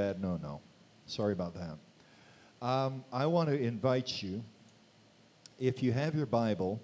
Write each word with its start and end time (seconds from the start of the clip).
bad 0.00 0.22
no 0.22 0.38
no. 0.42 0.62
Sorry 1.04 1.34
about 1.34 1.52
that. 1.54 2.66
Um, 2.66 3.04
I 3.12 3.26
want 3.26 3.50
to 3.50 3.60
invite 3.60 4.22
you, 4.22 4.42
if 5.58 5.82
you 5.82 5.92
have 5.92 6.14
your 6.14 6.24
Bible, 6.24 6.80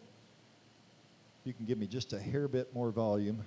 you 1.44 1.54
can 1.54 1.64
give 1.64 1.78
me 1.78 1.86
just 1.86 2.12
a 2.12 2.18
hair 2.18 2.46
bit 2.46 2.74
more 2.74 2.90
volume. 2.90 3.42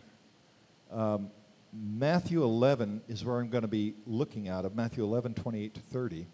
Um, 0.91 1.29
Matthew 1.71 2.41
11 2.41 3.01
is 3.07 3.23
where 3.23 3.39
I'm 3.39 3.49
going 3.49 3.61
to 3.61 3.67
be 3.67 3.93
looking 4.07 4.49
out 4.49 4.65
of, 4.65 4.75
Matthew 4.75 5.03
11, 5.03 5.35
28 5.35 5.75
to 5.75 5.79
30. 5.81 6.25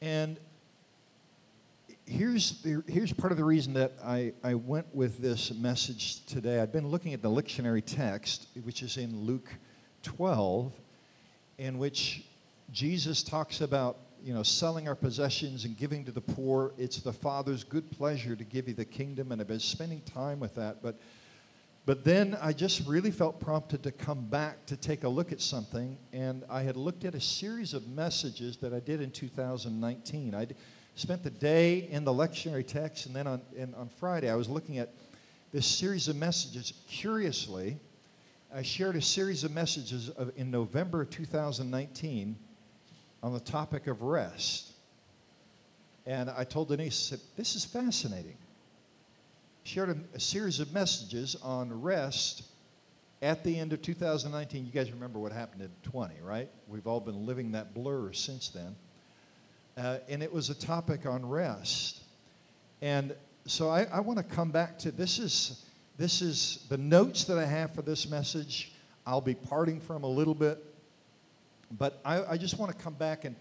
And 0.00 0.40
here's, 2.04 2.62
the, 2.62 2.82
here's 2.88 3.12
part 3.12 3.30
of 3.30 3.38
the 3.38 3.44
reason 3.44 3.74
that 3.74 3.92
I, 4.04 4.32
I 4.42 4.54
went 4.54 4.92
with 4.92 5.18
this 5.18 5.54
message 5.54 6.26
today. 6.26 6.58
I've 6.58 6.72
been 6.72 6.88
looking 6.88 7.14
at 7.14 7.22
the 7.22 7.30
lectionary 7.30 7.84
text, 7.84 8.48
which 8.64 8.82
is 8.82 8.96
in 8.96 9.20
Luke 9.20 9.50
12, 10.02 10.72
in 11.58 11.78
which 11.78 12.24
Jesus 12.72 13.22
talks 13.22 13.60
about 13.60 13.98
you 14.22 14.32
know 14.32 14.42
selling 14.42 14.88
our 14.88 14.94
possessions 14.94 15.64
and 15.64 15.76
giving 15.76 16.04
to 16.04 16.12
the 16.12 16.20
poor. 16.20 16.72
It's 16.78 16.98
the 16.98 17.12
Father's 17.12 17.64
good 17.64 17.90
pleasure 17.90 18.34
to 18.34 18.44
give 18.44 18.68
you 18.68 18.74
the 18.74 18.84
kingdom, 18.84 19.32
and 19.32 19.40
I've 19.40 19.48
been 19.48 19.60
spending 19.60 20.00
time 20.02 20.40
with 20.40 20.54
that. 20.54 20.82
But 20.82 20.98
but 21.86 22.02
then 22.02 22.38
I 22.40 22.54
just 22.54 22.86
really 22.86 23.10
felt 23.10 23.38
prompted 23.38 23.82
to 23.82 23.92
come 23.92 24.24
back 24.24 24.64
to 24.66 24.76
take 24.76 25.04
a 25.04 25.08
look 25.08 25.32
at 25.32 25.40
something, 25.42 25.98
and 26.14 26.42
I 26.48 26.62
had 26.62 26.76
looked 26.76 27.04
at 27.04 27.14
a 27.14 27.20
series 27.20 27.74
of 27.74 27.86
messages 27.88 28.56
that 28.58 28.72
I 28.72 28.80
did 28.80 29.02
in 29.02 29.10
2019. 29.10 30.34
I 30.34 30.46
spent 30.94 31.22
the 31.22 31.30
day 31.30 31.88
in 31.90 32.04
the 32.04 32.12
lectionary 32.12 32.66
text, 32.66 33.04
and 33.04 33.14
then 33.14 33.26
on, 33.26 33.42
and 33.58 33.74
on 33.74 33.90
Friday 33.90 34.30
I 34.30 34.34
was 34.34 34.48
looking 34.48 34.78
at 34.78 34.94
this 35.52 35.66
series 35.66 36.08
of 36.08 36.16
messages. 36.16 36.72
Curiously, 36.88 37.76
I 38.56 38.62
shared 38.62 38.94
a 38.94 39.02
series 39.02 39.42
of 39.42 39.50
messages 39.50 40.10
of, 40.10 40.30
in 40.36 40.48
November 40.48 41.02
of 41.02 41.10
2019 41.10 42.36
on 43.20 43.32
the 43.32 43.40
topic 43.40 43.88
of 43.88 44.02
rest. 44.02 44.70
And 46.06 46.30
I 46.30 46.44
told 46.44 46.68
Denise, 46.68 47.10
I 47.12 47.16
said, 47.16 47.20
this 47.36 47.56
is 47.56 47.64
fascinating. 47.64 48.36
Shared 49.64 49.88
a, 49.88 49.96
a 50.14 50.20
series 50.20 50.60
of 50.60 50.72
messages 50.72 51.34
on 51.42 51.82
rest 51.82 52.44
at 53.22 53.42
the 53.42 53.58
end 53.58 53.72
of 53.72 53.82
2019. 53.82 54.64
You 54.64 54.70
guys 54.70 54.92
remember 54.92 55.18
what 55.18 55.32
happened 55.32 55.62
in 55.62 55.90
20, 55.90 56.14
right? 56.22 56.48
We've 56.68 56.86
all 56.86 57.00
been 57.00 57.26
living 57.26 57.50
that 57.52 57.74
blur 57.74 58.12
since 58.12 58.50
then. 58.50 58.76
Uh, 59.76 59.98
and 60.08 60.22
it 60.22 60.32
was 60.32 60.50
a 60.50 60.54
topic 60.54 61.06
on 61.06 61.28
rest. 61.28 62.02
And 62.82 63.16
so 63.46 63.68
I, 63.68 63.88
I 63.92 63.98
want 63.98 64.18
to 64.18 64.24
come 64.24 64.52
back 64.52 64.78
to 64.80 64.92
this 64.92 65.18
is 65.18 65.64
this 65.96 66.22
is 66.22 66.66
the 66.68 66.78
notes 66.78 67.24
that 67.24 67.38
I 67.38 67.44
have 67.44 67.74
for 67.74 67.82
this 67.82 68.08
message. 68.08 68.72
I'll 69.06 69.20
be 69.20 69.34
parting 69.34 69.80
from 69.80 70.04
a 70.04 70.08
little 70.08 70.34
bit 70.34 70.64
but 71.78 72.00
I, 72.04 72.24
I 72.24 72.36
just 72.36 72.58
want 72.58 72.76
to 72.76 72.82
come 72.82 72.94
back 72.94 73.24
and 73.24 73.34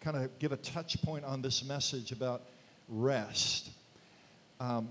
kind 0.00 0.16
of 0.16 0.38
give 0.38 0.52
a 0.52 0.56
touch 0.58 1.00
point 1.02 1.24
on 1.24 1.42
this 1.42 1.64
message 1.64 2.12
about 2.12 2.42
rest. 2.88 3.70
Um, 4.60 4.90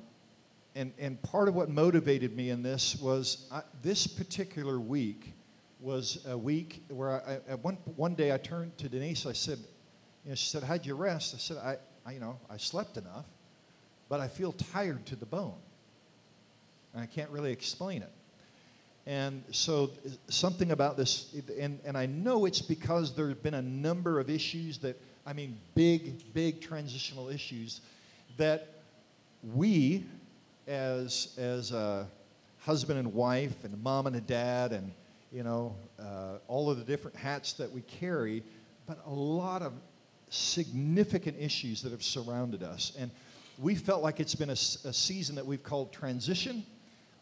and, 0.75 0.93
and 0.97 1.21
part 1.21 1.47
of 1.47 1.55
what 1.55 1.69
motivated 1.69 2.35
me 2.35 2.49
in 2.49 2.63
this 2.63 2.95
was 2.95 3.47
I, 3.51 3.61
this 3.81 4.07
particular 4.07 4.79
week 4.79 5.33
was 5.79 6.25
a 6.27 6.37
week 6.37 6.83
where 6.89 7.21
I, 7.27 7.39
at 7.51 7.63
one, 7.63 7.77
one 7.95 8.15
day 8.15 8.33
I 8.33 8.37
turned 8.37 8.77
to 8.77 8.87
Denise. 8.87 9.25
I 9.25 9.33
said, 9.33 9.57
you 10.23 10.29
know, 10.29 10.35
she 10.35 10.47
said, 10.47 10.63
how'd 10.63 10.85
you 10.85 10.95
rest? 10.95 11.35
I 11.35 11.39
said, 11.39 11.57
I, 11.57 11.77
I, 12.05 12.13
you 12.13 12.19
know, 12.19 12.39
I 12.49 12.57
slept 12.57 12.97
enough, 12.97 13.25
but 14.07 14.19
I 14.19 14.27
feel 14.27 14.53
tired 14.53 15.05
to 15.07 15.15
the 15.15 15.25
bone. 15.25 15.57
I 16.95 17.05
can't 17.05 17.29
really 17.29 17.51
explain 17.51 18.01
it. 18.01 18.11
And 19.07 19.43
so, 19.51 19.91
something 20.27 20.71
about 20.71 20.95
this, 20.95 21.33
and, 21.59 21.79
and 21.85 21.97
I 21.97 22.05
know 22.05 22.45
it's 22.45 22.61
because 22.61 23.15
there 23.15 23.29
have 23.29 23.41
been 23.41 23.55
a 23.55 23.61
number 23.61 24.19
of 24.19 24.29
issues 24.29 24.77
that, 24.79 24.95
I 25.25 25.33
mean, 25.33 25.57
big, 25.73 26.33
big 26.33 26.61
transitional 26.61 27.29
issues 27.29 27.81
that 28.37 28.67
we, 29.55 30.05
as, 30.67 31.35
as 31.39 31.71
a 31.71 32.07
husband 32.59 32.99
and 32.99 33.11
wife, 33.13 33.63
and 33.63 33.81
mom 33.81 34.05
and 34.05 34.15
a 34.15 34.21
dad, 34.21 34.71
and, 34.71 34.91
you 35.31 35.41
know, 35.43 35.75
uh, 35.99 36.37
all 36.47 36.69
of 36.69 36.77
the 36.77 36.83
different 36.83 37.17
hats 37.17 37.53
that 37.53 37.71
we 37.71 37.81
carry, 37.81 38.43
but 38.85 38.99
a 39.07 39.13
lot 39.13 39.63
of 39.63 39.73
significant 40.29 41.37
issues 41.39 41.81
that 41.81 41.91
have 41.91 42.03
surrounded 42.03 42.61
us. 42.61 42.93
And 42.99 43.09
we 43.57 43.75
felt 43.75 44.03
like 44.03 44.19
it's 44.19 44.35
been 44.35 44.49
a, 44.49 44.53
a 44.53 44.93
season 44.93 45.35
that 45.35 45.45
we've 45.45 45.63
called 45.63 45.91
transition. 45.91 46.63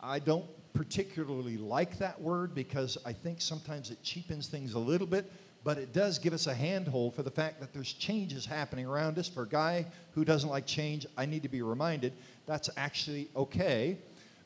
I 0.02 0.20
don't 0.20 0.46
particularly 0.74 1.58
like 1.58 1.98
that 2.00 2.20
word 2.22 2.56
because 2.56 2.98
I 3.06 3.14
think 3.14 3.42
sometimes 3.42 3.92
it 3.92 4.02
cheapens 4.04 4.48
things 4.48 4.74
a 4.74 4.80
little 4.80 5.08
bit, 5.08 5.32
but 5.64 5.78
it 5.78 5.92
does 5.92 6.20
give 6.20 6.32
us 6.34 6.48
a 6.48 6.54
handhold 6.54 7.16
for 7.16 7.24
the 7.24 7.32
fact 7.32 7.60
that 7.60 7.74
there's 7.74 7.94
changes 7.94 8.46
happening 8.46 8.86
around 8.86 9.18
us. 9.20 9.28
For 9.28 9.44
a 9.44 9.48
guy 9.48 9.86
who 10.14 10.24
doesn't 10.24 10.50
like 10.50 10.66
change, 10.66 11.06
I 11.18 11.26
need 11.26 11.44
to 11.44 11.50
be 11.50 11.62
reminded 11.62 12.14
that's 12.46 12.70
actually 12.78 13.30
okay, 13.36 13.98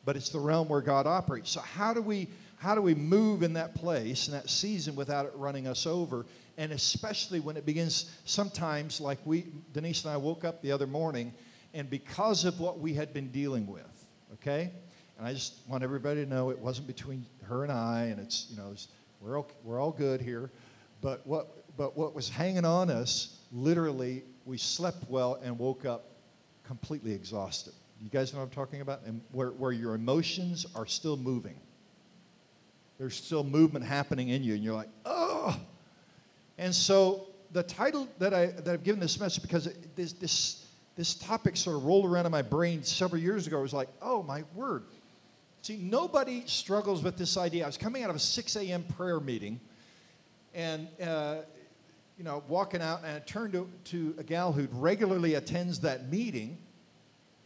but 0.05 0.15
it's 0.15 0.29
the 0.29 0.39
realm 0.39 0.67
where 0.69 0.81
God 0.81 1.05
operates. 1.05 1.51
So 1.51 1.61
how 1.61 1.93
do 1.93 2.01
we 2.01 2.27
how 2.57 2.75
do 2.75 2.81
we 2.81 2.95
move 2.95 3.43
in 3.43 3.53
that 3.53 3.75
place 3.75 4.27
in 4.27 4.33
that 4.33 4.49
season 4.49 4.95
without 4.95 5.25
it 5.25 5.33
running 5.35 5.67
us 5.67 5.85
over? 5.85 6.25
And 6.57 6.71
especially 6.71 7.41
when 7.41 7.57
it 7.57 7.65
begins 7.65 8.09
sometimes 8.23 9.01
like 9.01 9.19
we 9.25 9.47
Denise 9.73 10.05
and 10.05 10.13
I 10.13 10.17
woke 10.17 10.45
up 10.45 10.61
the 10.61 10.71
other 10.71 10.87
morning 10.87 11.33
and 11.73 11.89
because 11.89 12.45
of 12.45 12.59
what 12.59 12.79
we 12.79 12.93
had 12.93 13.13
been 13.13 13.29
dealing 13.31 13.67
with, 13.67 14.05
okay? 14.33 14.71
And 15.17 15.27
I 15.27 15.33
just 15.33 15.59
want 15.67 15.83
everybody 15.83 16.23
to 16.23 16.29
know 16.29 16.49
it 16.49 16.59
wasn't 16.59 16.87
between 16.87 17.25
her 17.43 17.63
and 17.63 17.71
I, 17.71 18.05
and 18.05 18.19
it's, 18.19 18.47
you 18.49 18.57
know, 18.57 18.69
it's, 18.71 18.87
we're, 19.21 19.37
all, 19.37 19.47
we're 19.63 19.79
all 19.79 19.91
good 19.91 20.21
here. 20.21 20.49
But 21.01 21.25
what, 21.25 21.77
but 21.77 21.97
what 21.97 22.13
was 22.13 22.29
hanging 22.29 22.65
on 22.65 22.89
us, 22.89 23.39
literally, 23.51 24.23
we 24.45 24.57
slept 24.57 25.09
well 25.09 25.39
and 25.43 25.57
woke 25.57 25.85
up 25.85 26.05
completely 26.65 27.13
exhausted. 27.13 27.73
You 28.01 28.09
guys 28.09 28.33
know 28.33 28.39
what 28.39 28.45
I'm 28.45 28.51
talking 28.51 28.81
about? 28.81 29.01
And 29.05 29.21
where, 29.31 29.51
where 29.51 29.71
your 29.71 29.95
emotions 29.95 30.65
are 30.75 30.85
still 30.85 31.15
moving. 31.15 31.55
There's 32.97 33.15
still 33.15 33.43
movement 33.43 33.85
happening 33.85 34.29
in 34.29 34.43
you, 34.43 34.53
and 34.55 34.63
you're 34.63 34.73
like, 34.73 34.89
oh. 35.05 35.59
And 36.57 36.73
so 36.73 37.27
the 37.51 37.63
title 37.63 38.07
that, 38.19 38.33
I, 38.33 38.47
that 38.47 38.67
I've 38.67 38.83
given 38.83 38.99
this 38.99 39.19
message, 39.19 39.41
because 39.41 39.67
it, 39.67 39.95
this, 39.95 40.13
this, 40.13 40.65
this 40.95 41.15
topic 41.15 41.55
sort 41.57 41.77
of 41.77 41.85
rolled 41.85 42.05
around 42.05 42.25
in 42.25 42.31
my 42.31 42.41
brain 42.41 42.83
several 42.83 43.21
years 43.21 43.47
ago, 43.47 43.59
I 43.59 43.61
was 43.61 43.73
like, 43.73 43.89
oh 44.01 44.23
my 44.23 44.43
word. 44.53 44.83
See, 45.63 45.77
nobody 45.77 46.43
struggles 46.45 47.01
with 47.01 47.15
this 47.15 47.37
idea. 47.37 47.63
I 47.63 47.67
was 47.67 47.77
coming 47.77 48.03
out 48.03 48.09
of 48.09 48.17
a 48.17 48.19
6 48.19 48.55
a.m. 48.57 48.83
prayer 48.83 49.21
meeting 49.21 49.61
and, 50.53 50.89
uh, 51.01 51.37
you 52.17 52.25
know, 52.25 52.43
walking 52.49 52.81
out, 52.81 52.99
and 53.05 53.15
I 53.15 53.19
turned 53.19 53.53
to, 53.53 53.69
to 53.85 54.13
a 54.17 54.23
gal 54.23 54.51
who 54.51 54.67
regularly 54.73 55.35
attends 55.35 55.79
that 55.79 56.11
meeting. 56.11 56.57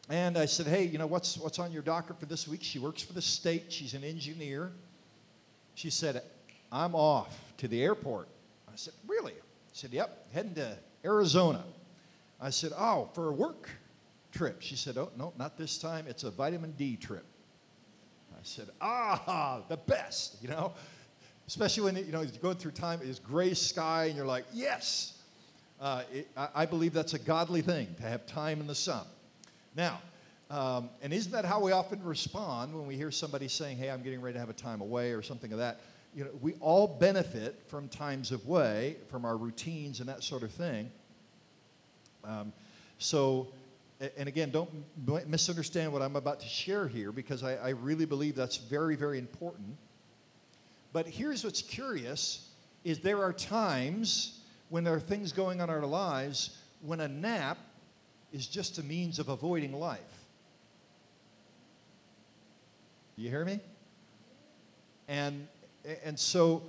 And 0.10 0.36
I 0.36 0.48
said, 0.48 0.66
hey, 0.66 0.86
you 0.86 0.98
know, 0.98 1.06
what's, 1.06 1.38
what's 1.38 1.60
on 1.60 1.72
your 1.72 1.84
docket 1.84 2.20
for 2.20 2.26
this 2.26 2.48
week? 2.48 2.64
She 2.64 2.80
works 2.80 3.04
for 3.04 3.14
the 3.14 3.22
state, 3.22 3.72
she's 3.72 3.94
an 3.94 4.04
engineer. 4.04 4.72
She 5.76 5.92
said, 5.92 6.24
I'm 6.72 6.96
off 6.96 7.54
to 7.58 7.68
the 7.68 7.84
airport. 7.84 8.30
I 8.68 8.76
said, 8.78 8.96
really? 9.06 9.34
She 9.74 9.82
said, 9.82 9.94
yep, 9.94 10.26
heading 10.34 10.56
to 10.56 10.76
Arizona. 11.06 11.64
I 12.42 12.50
said, 12.50 12.72
oh, 12.76 13.10
for 13.14 13.28
a 13.28 13.32
work 13.32 13.70
trip. 14.32 14.64
She 14.64 14.76
said, 14.76 14.98
oh, 14.98 15.12
no, 15.16 15.34
not 15.38 15.56
this 15.56 15.78
time. 15.78 16.08
It's 16.08 16.24
a 16.24 16.32
vitamin 16.32 16.72
D 16.72 16.96
trip. 16.96 17.24
Said, 18.48 18.70
ah, 18.82 19.62
the 19.68 19.78
best, 19.78 20.38
you 20.42 20.50
know? 20.50 20.74
Especially 21.48 21.84
when, 21.84 21.98
you 21.98 22.12
know, 22.12 22.22
you're 22.22 22.32
going 22.42 22.58
through 22.58 22.72
time, 22.72 23.00
it's 23.04 23.20
gray 23.20 23.54
sky, 23.54 24.06
and 24.06 24.16
you're 24.16 24.26
like, 24.26 24.46
yes. 24.54 25.20
Uh, 25.80 26.04
it, 26.12 26.30
I, 26.36 26.50
I, 26.56 26.66
believe 26.66 26.94
that's 26.94 27.14
a 27.14 27.20
godly 27.20 27.62
thing, 27.62 27.88
to 27.98 28.04
have 28.04 28.26
time 28.26 28.60
in 28.60 28.68
the 28.68 28.76
sun. 28.76 29.06
Now, 29.76 30.02
um, 30.50 30.90
and 31.02 31.14
isn't 31.14 31.32
that 31.34 31.46
how 31.46 31.62
we 31.62 31.72
often 31.72 32.02
respond 32.04 32.74
when 32.74 32.88
we 32.88 32.96
hear 32.96 33.12
somebody 33.12 33.48
saying, 33.48 33.78
hey, 33.78 33.92
I'm 33.92 34.02
getting 34.02 34.22
ready 34.22 34.34
to 34.34 34.40
have 34.40 34.50
a 34.50 34.54
time 34.54 34.82
away 34.82 35.12
or 35.12 35.22
something 35.22 35.52
of 35.52 35.60
that? 35.60 35.82
You 36.16 36.24
know, 36.24 36.32
we 36.42 36.54
all 36.62 36.88
benefit 36.88 37.62
from 37.68 37.90
times 37.90 38.32
of 38.32 38.48
way, 38.48 38.96
from 39.12 39.26
our 39.26 39.38
routines 39.38 40.00
and 40.00 40.10
that 40.10 40.24
sort 40.24 40.44
of 40.44 40.52
thing. 40.52 40.90
Um, 42.24 42.54
so, 42.98 43.48
and 44.00 44.28
again, 44.28 44.52
don't 44.52 44.70
misunderstand 45.28 45.92
what 45.92 46.02
I'm 46.02 46.16
about 46.16 46.40
to 46.42 46.48
share 46.48 46.88
here 46.88 47.12
because 47.12 47.44
I, 47.44 47.56
I, 47.56 47.70
really 47.70 48.06
believe 48.06 48.36
that's 48.36 48.58
very, 48.58 48.96
very 48.96 49.18
important. 49.18 49.76
But 50.94 51.08
here's 51.08 51.44
what's 51.44 51.64
curious 51.64 52.50
is 52.84 53.00
there 53.00 53.24
are 53.24 53.34
times 53.34 54.42
when 54.70 54.84
there 54.84 54.94
are 54.94 55.00
things 55.00 55.32
going 55.32 55.62
on 55.62 55.70
in 55.70 55.76
our 55.76 55.86
lives 55.86 56.58
when 56.82 57.00
a 57.00 57.08
nap 57.08 57.58
is 58.32 58.46
just 58.46 58.78
a 58.78 58.84
means 58.84 59.18
of 59.18 59.30
avoiding 59.30 59.74
life. 59.74 60.00
You 63.16 63.30
hear 63.30 63.46
me? 63.46 63.60
And 65.08 65.48
and 66.04 66.20
so 66.20 66.62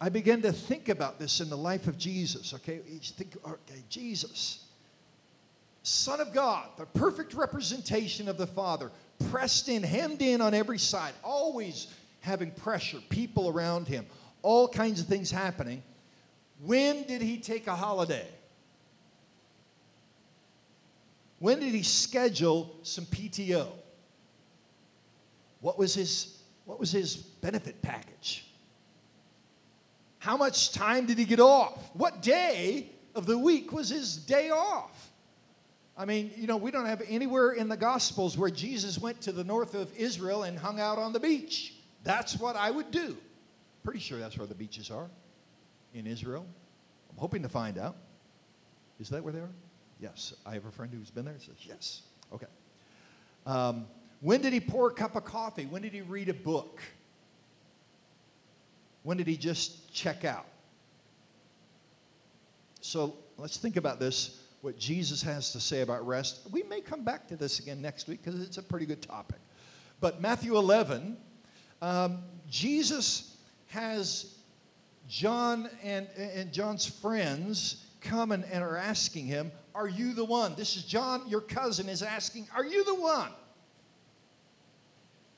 I 0.00 0.10
began 0.10 0.42
to 0.42 0.52
think 0.52 0.90
about 0.90 1.18
this 1.18 1.40
in 1.40 1.48
the 1.48 1.56
life 1.56 1.86
of 1.86 1.96
Jesus. 1.96 2.52
Okay, 2.52 2.78
think, 2.78 3.36
okay, 3.46 3.82
Jesus 3.88 4.63
Son 5.84 6.18
of 6.18 6.32
God, 6.32 6.66
the 6.78 6.86
perfect 6.86 7.34
representation 7.34 8.26
of 8.26 8.38
the 8.38 8.46
Father, 8.46 8.90
pressed 9.30 9.68
in, 9.68 9.82
hemmed 9.82 10.22
in 10.22 10.40
on 10.40 10.54
every 10.54 10.78
side, 10.78 11.12
always 11.22 11.88
having 12.20 12.50
pressure, 12.50 13.00
people 13.10 13.50
around 13.50 13.86
him, 13.86 14.06
all 14.40 14.66
kinds 14.66 14.98
of 14.98 15.06
things 15.06 15.30
happening. 15.30 15.82
When 16.62 17.02
did 17.02 17.20
he 17.20 17.36
take 17.36 17.66
a 17.66 17.76
holiday? 17.76 18.26
When 21.38 21.60
did 21.60 21.74
he 21.74 21.82
schedule 21.82 22.74
some 22.82 23.04
PTO? 23.04 23.68
What 25.60 25.78
was 25.78 25.94
his, 25.94 26.38
what 26.64 26.80
was 26.80 26.92
his 26.92 27.14
benefit 27.14 27.82
package? 27.82 28.46
How 30.18 30.38
much 30.38 30.72
time 30.72 31.04
did 31.04 31.18
he 31.18 31.26
get 31.26 31.40
off? 31.40 31.90
What 31.92 32.22
day 32.22 32.88
of 33.14 33.26
the 33.26 33.36
week 33.36 33.70
was 33.70 33.90
his 33.90 34.16
day 34.16 34.48
off? 34.48 35.10
I 35.96 36.04
mean, 36.04 36.32
you 36.36 36.46
know, 36.46 36.56
we 36.56 36.70
don't 36.70 36.86
have 36.86 37.02
anywhere 37.08 37.52
in 37.52 37.68
the 37.68 37.76
Gospels 37.76 38.36
where 38.36 38.50
Jesus 38.50 38.98
went 38.98 39.20
to 39.22 39.32
the 39.32 39.44
north 39.44 39.74
of 39.74 39.94
Israel 39.96 40.42
and 40.42 40.58
hung 40.58 40.80
out 40.80 40.98
on 40.98 41.12
the 41.12 41.20
beach. 41.20 41.74
That's 42.02 42.38
what 42.38 42.56
I 42.56 42.70
would 42.70 42.90
do. 42.90 43.16
Pretty 43.84 44.00
sure 44.00 44.18
that's 44.18 44.36
where 44.36 44.46
the 44.46 44.54
beaches 44.54 44.90
are 44.90 45.08
in 45.94 46.06
Israel. 46.06 46.44
I'm 47.10 47.18
hoping 47.18 47.42
to 47.42 47.48
find 47.48 47.78
out. 47.78 47.96
Is 48.98 49.08
that 49.10 49.22
where 49.22 49.32
they 49.32 49.38
are? 49.38 49.52
Yes. 50.00 50.34
I 50.44 50.54
have 50.54 50.64
a 50.64 50.70
friend 50.70 50.92
who's 50.92 51.10
been 51.10 51.24
there. 51.24 51.38
Says 51.38 51.54
yes. 51.60 52.02
Okay. 52.32 52.46
Um, 53.46 53.86
when 54.20 54.40
did 54.40 54.52
he 54.52 54.60
pour 54.60 54.88
a 54.88 54.92
cup 54.92 55.14
of 55.16 55.24
coffee? 55.24 55.66
When 55.66 55.82
did 55.82 55.92
he 55.92 56.00
read 56.00 56.28
a 56.28 56.34
book? 56.34 56.80
When 59.04 59.16
did 59.16 59.26
he 59.26 59.36
just 59.36 59.92
check 59.92 60.24
out? 60.24 60.46
So 62.80 63.14
let's 63.38 63.58
think 63.58 63.76
about 63.76 64.00
this 64.00 64.43
what 64.64 64.78
Jesus 64.78 65.22
has 65.22 65.52
to 65.52 65.60
say 65.60 65.82
about 65.82 66.06
rest. 66.06 66.40
We 66.50 66.62
may 66.62 66.80
come 66.80 67.04
back 67.04 67.28
to 67.28 67.36
this 67.36 67.58
again 67.58 67.82
next 67.82 68.08
week 68.08 68.24
because 68.24 68.40
it's 68.40 68.56
a 68.56 68.62
pretty 68.62 68.86
good 68.86 69.02
topic. 69.02 69.36
But 70.00 70.22
Matthew 70.22 70.56
11, 70.56 71.18
um, 71.82 72.18
Jesus 72.48 73.36
has 73.66 74.36
John 75.06 75.68
and, 75.82 76.08
and 76.16 76.50
John's 76.50 76.86
friends 76.86 77.84
come 78.00 78.32
and, 78.32 78.42
and 78.46 78.64
are 78.64 78.78
asking 78.78 79.26
him, 79.26 79.52
Are 79.74 79.86
you 79.86 80.14
the 80.14 80.24
one? 80.24 80.54
This 80.54 80.76
is 80.76 80.84
John, 80.84 81.28
your 81.28 81.42
cousin, 81.42 81.90
is 81.90 82.02
asking, 82.02 82.48
Are 82.56 82.64
you 82.64 82.84
the 82.84 82.94
one? 82.94 83.32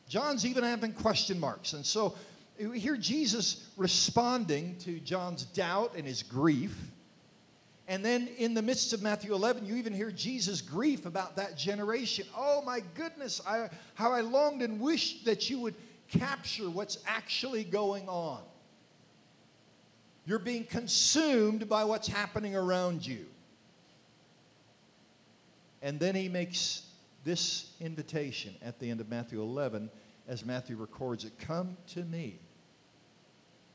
John's 0.09 0.47
even 0.47 0.63
having 0.63 0.93
question 0.93 1.41
marks. 1.41 1.73
And 1.73 1.85
so 1.85 2.15
we 2.61 2.79
hear 2.79 2.97
Jesus 2.97 3.69
responding 3.77 4.77
to 4.79 5.01
John's 5.01 5.47
doubt 5.47 5.95
and 5.97 6.07
his 6.07 6.23
grief. 6.23 6.77
And 7.89 8.05
then 8.05 8.29
in 8.39 8.55
the 8.55 8.63
midst 8.63 8.93
of 8.93 9.03
Matthew 9.03 9.33
11, 9.33 9.65
you 9.65 9.77
even 9.77 9.93
hear 9.93 10.11
Jesus' 10.11 10.61
grief 10.61 11.07
about 11.07 11.37
that 11.37 11.57
generation. 11.57 12.27
Oh 12.37 12.63
my 12.63 12.81
goodness, 12.95 13.41
I, 13.47 13.69
how 13.95 14.13
I 14.13 14.23
longed 14.23 14.63
and 14.63 14.81
wished 14.81 15.25
that 15.27 15.49
you 15.49 15.61
would 15.61 15.75
capture 16.09 16.69
what's 16.69 16.99
actually 17.07 17.63
going 17.63 18.09
on. 18.09 18.43
You're 20.25 20.41
being 20.41 20.65
consumed 20.65 21.69
by 21.69 21.85
what's 21.85 22.09
happening 22.09 22.57
around 22.57 23.07
you. 23.07 23.27
And 25.81 26.01
then 26.01 26.17
he 26.17 26.29
makes 26.29 26.83
this 27.25 27.71
invitation 27.81 28.57
at 28.63 28.81
the 28.81 28.91
end 28.91 29.01
of 29.01 29.09
Matthew 29.09 29.41
11 29.41 29.89
as 30.27 30.45
Matthew 30.45 30.77
records 30.77 31.25
it 31.25 31.39
Come 31.39 31.77
to 31.89 32.03
me 32.03 32.41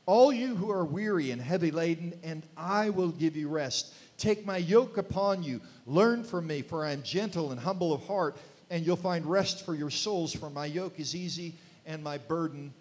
all 0.06 0.32
you 0.32 0.54
who 0.54 0.70
are 0.70 0.84
weary 0.84 1.30
and 1.30 1.40
heavy 1.40 1.70
laden, 1.70 2.18
and 2.22 2.42
I 2.56 2.90
will 2.90 3.10
give 3.10 3.36
you 3.36 3.48
rest. 3.48 3.94
Take 4.18 4.44
my 4.44 4.56
yoke 4.56 4.98
upon 4.98 5.42
you. 5.42 5.60
Learn 5.86 6.24
from 6.24 6.46
me, 6.46 6.62
for 6.62 6.84
I 6.84 6.92
am 6.92 7.02
gentle 7.02 7.50
and 7.52 7.60
humble 7.60 7.92
of 7.92 8.04
heart, 8.06 8.36
and 8.70 8.84
you'll 8.84 8.96
find 8.96 9.24
rest 9.26 9.64
for 9.64 9.74
your 9.74 9.90
souls, 9.90 10.32
for 10.32 10.50
my 10.50 10.66
yoke 10.66 10.98
is 10.98 11.14
easy 11.14 11.54
and 11.86 12.02
my 12.02 12.18
burden 12.18 12.72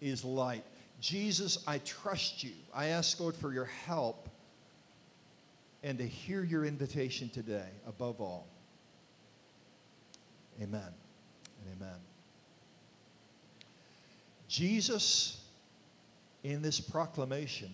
is 0.00 0.24
light. 0.24 0.64
Jesus, 1.00 1.62
I 1.66 1.78
trust 1.78 2.42
you. 2.42 2.52
I 2.74 2.86
ask, 2.86 3.20
Lord, 3.20 3.36
for 3.36 3.52
your 3.52 3.66
help 3.66 4.28
and 5.82 5.98
to 5.98 6.06
hear 6.06 6.42
your 6.42 6.64
invitation 6.64 7.28
today 7.28 7.68
above 7.86 8.20
all. 8.20 8.48
Amen 10.60 10.80
and 10.82 11.76
amen. 11.76 11.98
Jesus 14.48 15.45
in 16.52 16.62
this 16.62 16.80
proclamation 16.80 17.70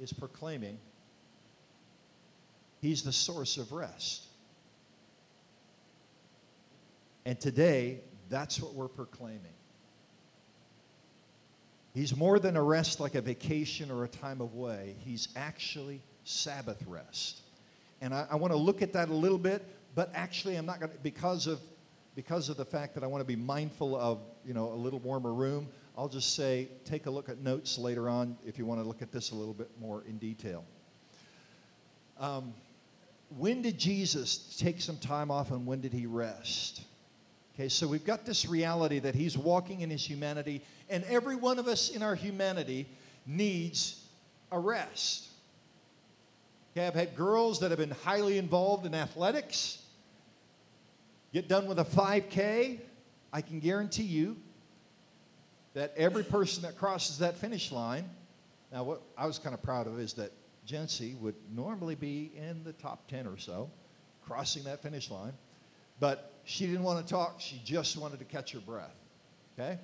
is 0.00 0.12
proclaiming 0.12 0.78
He's 2.84 3.02
the 3.02 3.12
source 3.12 3.56
of 3.56 3.72
rest. 3.72 4.26
And 7.24 7.40
today, 7.40 8.00
that's 8.28 8.60
what 8.60 8.74
we're 8.74 8.88
proclaiming. 8.88 9.54
He's 11.94 12.14
more 12.14 12.38
than 12.38 12.58
a 12.58 12.62
rest 12.62 13.00
like 13.00 13.14
a 13.14 13.22
vacation 13.22 13.90
or 13.90 14.04
a 14.04 14.08
time 14.08 14.42
of 14.42 14.54
way. 14.54 14.96
He's 14.98 15.28
actually 15.34 16.02
Sabbath 16.24 16.84
rest. 16.86 17.40
And 18.02 18.12
I, 18.12 18.26
I 18.32 18.34
want 18.34 18.52
to 18.52 18.58
look 18.58 18.82
at 18.82 18.92
that 18.92 19.08
a 19.08 19.14
little 19.14 19.38
bit, 19.38 19.64
but 19.94 20.10
actually 20.14 20.56
I'm 20.56 20.66
not 20.66 20.78
going 20.78 20.92
to, 20.92 20.98
because 20.98 21.46
of, 21.46 21.60
because 22.14 22.50
of 22.50 22.58
the 22.58 22.66
fact 22.66 22.94
that 22.96 23.02
I 23.02 23.06
want 23.06 23.22
to 23.22 23.26
be 23.26 23.34
mindful 23.34 23.96
of, 23.96 24.20
you 24.44 24.52
know, 24.52 24.70
a 24.70 24.76
little 24.76 24.98
warmer 24.98 25.32
room, 25.32 25.68
I'll 25.96 26.08
just 26.08 26.34
say 26.34 26.68
take 26.84 27.06
a 27.06 27.10
look 27.10 27.28
at 27.28 27.38
notes 27.38 27.78
later 27.78 28.08
on 28.08 28.36
if 28.44 28.58
you 28.58 28.66
want 28.66 28.80
to 28.80 28.86
look 28.86 29.00
at 29.00 29.12
this 29.12 29.30
a 29.30 29.34
little 29.34 29.54
bit 29.54 29.70
more 29.80 30.02
in 30.08 30.18
detail. 30.18 30.64
Um, 32.18 32.52
when 33.38 33.62
did 33.62 33.78
Jesus 33.78 34.56
take 34.58 34.80
some 34.80 34.96
time 34.96 35.30
off 35.30 35.52
and 35.52 35.66
when 35.66 35.80
did 35.80 35.92
he 35.92 36.06
rest? 36.06 36.82
Okay, 37.54 37.68
so 37.68 37.86
we've 37.86 38.04
got 38.04 38.26
this 38.26 38.46
reality 38.46 38.98
that 38.98 39.14
he's 39.14 39.38
walking 39.38 39.82
in 39.82 39.90
his 39.90 40.04
humanity, 40.04 40.62
and 40.90 41.04
every 41.04 41.36
one 41.36 41.60
of 41.60 41.68
us 41.68 41.90
in 41.90 42.02
our 42.02 42.16
humanity 42.16 42.88
needs 43.26 44.04
a 44.50 44.58
rest. 44.58 45.28
Okay, 46.72 46.84
I've 46.84 46.94
had 46.94 47.14
girls 47.14 47.60
that 47.60 47.70
have 47.70 47.78
been 47.78 47.92
highly 48.02 48.38
involved 48.38 48.84
in 48.86 48.94
athletics. 48.94 49.78
Get 51.32 51.46
done 51.46 51.66
with 51.66 51.78
a 51.78 51.84
5K, 51.84 52.80
I 53.32 53.40
can 53.40 53.60
guarantee 53.60 54.02
you 54.02 54.36
that 55.74 55.92
every 55.96 56.24
person 56.24 56.62
that 56.62 56.78
crosses 56.78 57.18
that 57.18 57.36
finish 57.36 57.70
line, 57.70 58.08
now 58.72 58.84
what 58.84 59.02
I 59.18 59.26
was 59.26 59.38
kind 59.38 59.54
of 59.54 59.62
proud 59.62 59.86
of 59.86 59.98
is 59.98 60.14
that 60.14 60.32
Jency 60.66 61.18
would 61.20 61.34
normally 61.54 61.94
be 61.94 62.30
in 62.36 62.64
the 62.64 62.72
top 62.72 63.06
10 63.08 63.26
or 63.26 63.36
so, 63.36 63.70
crossing 64.26 64.64
that 64.64 64.82
finish 64.82 65.10
line, 65.10 65.32
but 66.00 66.32
she 66.44 66.66
didn't 66.66 66.82
want 66.82 67.04
to 67.06 67.12
talk. 67.12 67.40
She 67.40 67.60
just 67.64 67.96
wanted 67.96 68.18
to 68.18 68.24
catch 68.24 68.52
her 68.52 68.60
breath. 68.60 68.94
Okay? 69.58 69.78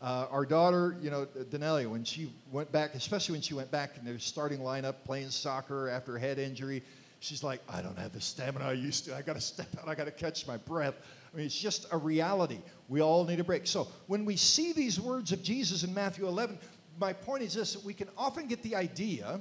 Uh, 0.00 0.26
our 0.30 0.46
daughter, 0.46 0.96
you 1.00 1.10
know, 1.10 1.26
Danelia, 1.50 1.88
when 1.88 2.04
she 2.04 2.32
went 2.52 2.70
back, 2.70 2.94
especially 2.94 3.32
when 3.32 3.42
she 3.42 3.54
went 3.54 3.70
back 3.70 3.96
in 3.98 4.04
their 4.04 4.18
starting 4.18 4.60
lineup 4.60 4.96
playing 5.04 5.30
soccer 5.30 5.88
after 5.88 6.16
a 6.16 6.20
head 6.20 6.38
injury, 6.38 6.82
she's 7.20 7.42
like, 7.42 7.60
I 7.68 7.82
don't 7.82 7.98
have 7.98 8.12
the 8.12 8.20
stamina 8.20 8.64
I 8.64 8.72
used 8.74 9.06
to. 9.06 9.16
I 9.16 9.22
got 9.22 9.34
to 9.34 9.40
step 9.40 9.66
out. 9.80 9.88
I 9.88 9.94
got 9.94 10.04
to 10.04 10.12
catch 10.12 10.46
my 10.46 10.56
breath. 10.56 10.94
I 11.32 11.36
mean, 11.36 11.46
it's 11.46 11.58
just 11.58 11.86
a 11.92 11.96
reality. 11.96 12.58
We 12.88 13.00
all 13.00 13.24
need 13.24 13.40
a 13.40 13.44
break. 13.44 13.66
So 13.66 13.88
when 14.06 14.24
we 14.24 14.36
see 14.36 14.72
these 14.72 15.00
words 15.00 15.32
of 15.32 15.42
Jesus 15.42 15.82
in 15.82 15.92
Matthew 15.92 16.26
11, 16.26 16.58
my 16.98 17.12
point 17.12 17.42
is 17.42 17.54
this 17.54 17.74
that 17.74 17.84
we 17.84 17.94
can 17.94 18.08
often 18.16 18.46
get 18.46 18.62
the 18.62 18.74
idea 18.74 19.40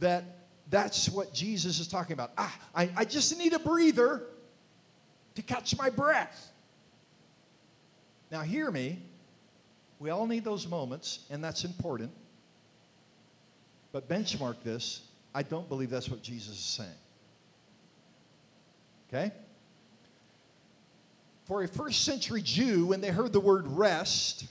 that 0.00 0.24
that's 0.70 1.08
what 1.08 1.32
Jesus 1.32 1.78
is 1.78 1.88
talking 1.88 2.14
about. 2.14 2.32
Ah, 2.36 2.56
I, 2.74 2.90
I 2.96 3.04
just 3.04 3.36
need 3.38 3.52
a 3.52 3.58
breather 3.58 4.22
to 5.34 5.42
catch 5.42 5.76
my 5.76 5.90
breath. 5.90 6.52
Now, 8.30 8.42
hear 8.42 8.70
me. 8.70 8.98
We 10.00 10.10
all 10.10 10.26
need 10.26 10.44
those 10.44 10.66
moments, 10.66 11.20
and 11.30 11.42
that's 11.42 11.64
important. 11.64 12.10
But 13.92 14.08
benchmark 14.08 14.56
this. 14.64 15.02
I 15.34 15.42
don't 15.42 15.68
believe 15.68 15.90
that's 15.90 16.08
what 16.08 16.22
Jesus 16.22 16.54
is 16.54 16.58
saying. 16.58 16.90
Okay? 19.08 19.32
For 21.44 21.62
a 21.62 21.68
first 21.68 22.04
century 22.04 22.40
Jew, 22.42 22.86
when 22.86 23.00
they 23.00 23.10
heard 23.10 23.32
the 23.32 23.40
word 23.40 23.66
rest, 23.68 24.46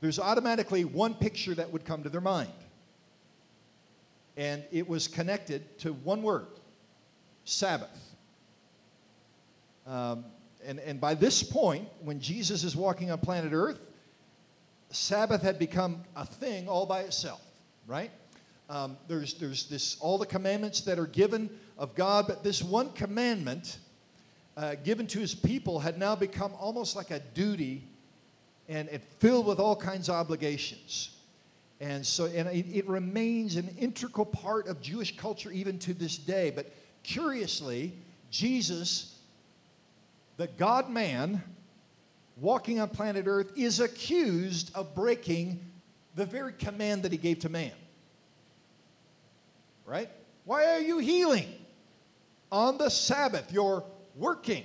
there's 0.00 0.18
automatically 0.18 0.84
one 0.84 1.14
picture 1.14 1.54
that 1.54 1.72
would 1.72 1.84
come 1.84 2.02
to 2.04 2.08
their 2.08 2.20
mind. 2.20 2.50
And 4.36 4.62
it 4.70 4.88
was 4.88 5.08
connected 5.08 5.78
to 5.80 5.92
one 5.92 6.22
word 6.22 6.46
Sabbath. 7.44 8.14
Um, 9.86 10.24
and, 10.64 10.78
and 10.80 11.00
by 11.00 11.14
this 11.14 11.42
point, 11.42 11.88
when 12.00 12.20
Jesus 12.20 12.64
is 12.64 12.76
walking 12.76 13.10
on 13.10 13.18
planet 13.18 13.52
Earth, 13.52 13.80
Sabbath 14.90 15.42
had 15.42 15.58
become 15.58 16.02
a 16.16 16.24
thing 16.24 16.68
all 16.68 16.86
by 16.86 17.00
itself, 17.00 17.42
right? 17.86 18.10
Um, 18.70 18.96
there's, 19.06 19.34
there's 19.34 19.68
this, 19.68 19.98
all 20.00 20.18
the 20.18 20.26
commandments 20.26 20.82
that 20.82 20.98
are 20.98 21.06
given 21.06 21.50
of 21.76 21.94
God, 21.94 22.26
but 22.26 22.42
this 22.42 22.62
one 22.62 22.92
commandment 22.92 23.78
uh, 24.58 24.74
given 24.82 25.06
to 25.06 25.20
his 25.20 25.36
people 25.36 25.78
had 25.78 25.98
now 25.98 26.16
become 26.16 26.52
almost 26.58 26.96
like 26.96 27.12
a 27.12 27.20
duty 27.20 27.84
and 28.68 28.88
it 28.88 29.02
filled 29.20 29.46
with 29.46 29.60
all 29.60 29.76
kinds 29.76 30.08
of 30.08 30.16
obligations. 30.16 31.10
And 31.80 32.04
so 32.04 32.26
and 32.26 32.48
it, 32.48 32.66
it 32.68 32.88
remains 32.88 33.54
an 33.54 33.68
integral 33.78 34.26
part 34.26 34.66
of 34.66 34.80
Jewish 34.80 35.16
culture 35.16 35.52
even 35.52 35.78
to 35.78 35.94
this 35.94 36.18
day. 36.18 36.50
But 36.50 36.72
curiously, 37.04 37.92
Jesus, 38.32 39.16
the 40.38 40.48
God 40.48 40.90
man, 40.90 41.40
walking 42.36 42.80
on 42.80 42.88
planet 42.88 43.26
Earth, 43.28 43.52
is 43.56 43.78
accused 43.78 44.74
of 44.74 44.92
breaking 44.92 45.64
the 46.16 46.26
very 46.26 46.52
command 46.52 47.04
that 47.04 47.12
he 47.12 47.18
gave 47.18 47.38
to 47.40 47.48
man. 47.48 47.70
right? 49.86 50.10
Why 50.44 50.64
are 50.72 50.80
you 50.80 50.98
healing? 50.98 51.46
On 52.50 52.76
the 52.76 52.88
Sabbath, 52.88 53.52
you're 53.52 53.84
working. 54.18 54.64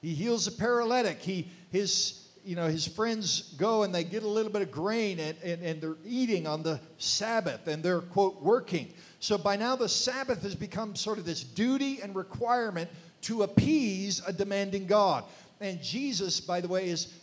He 0.00 0.14
heals 0.14 0.46
a 0.46 0.52
paralytic. 0.52 1.20
He, 1.20 1.48
his, 1.70 2.28
you 2.44 2.56
know, 2.56 2.66
his 2.66 2.86
friends 2.86 3.54
go 3.58 3.82
and 3.82 3.94
they 3.94 4.04
get 4.04 4.22
a 4.22 4.28
little 4.28 4.50
bit 4.50 4.62
of 4.62 4.70
grain 4.70 5.18
and, 5.20 5.36
and, 5.44 5.62
and 5.62 5.80
they're 5.80 5.96
eating 6.06 6.46
on 6.46 6.62
the 6.62 6.80
Sabbath 6.98 7.66
and 7.66 7.82
they're, 7.82 8.00
quote, 8.00 8.40
working. 8.42 8.92
So 9.18 9.36
by 9.36 9.56
now 9.56 9.76
the 9.76 9.88
Sabbath 9.88 10.42
has 10.42 10.54
become 10.54 10.96
sort 10.96 11.18
of 11.18 11.26
this 11.26 11.44
duty 11.44 12.00
and 12.00 12.14
requirement 12.14 12.88
to 13.22 13.42
appease 13.42 14.22
a 14.26 14.32
demanding 14.32 14.86
God. 14.86 15.24
And 15.60 15.82
Jesus, 15.82 16.40
by 16.40 16.62
the 16.62 16.68
way, 16.68 16.88
is 16.88 17.14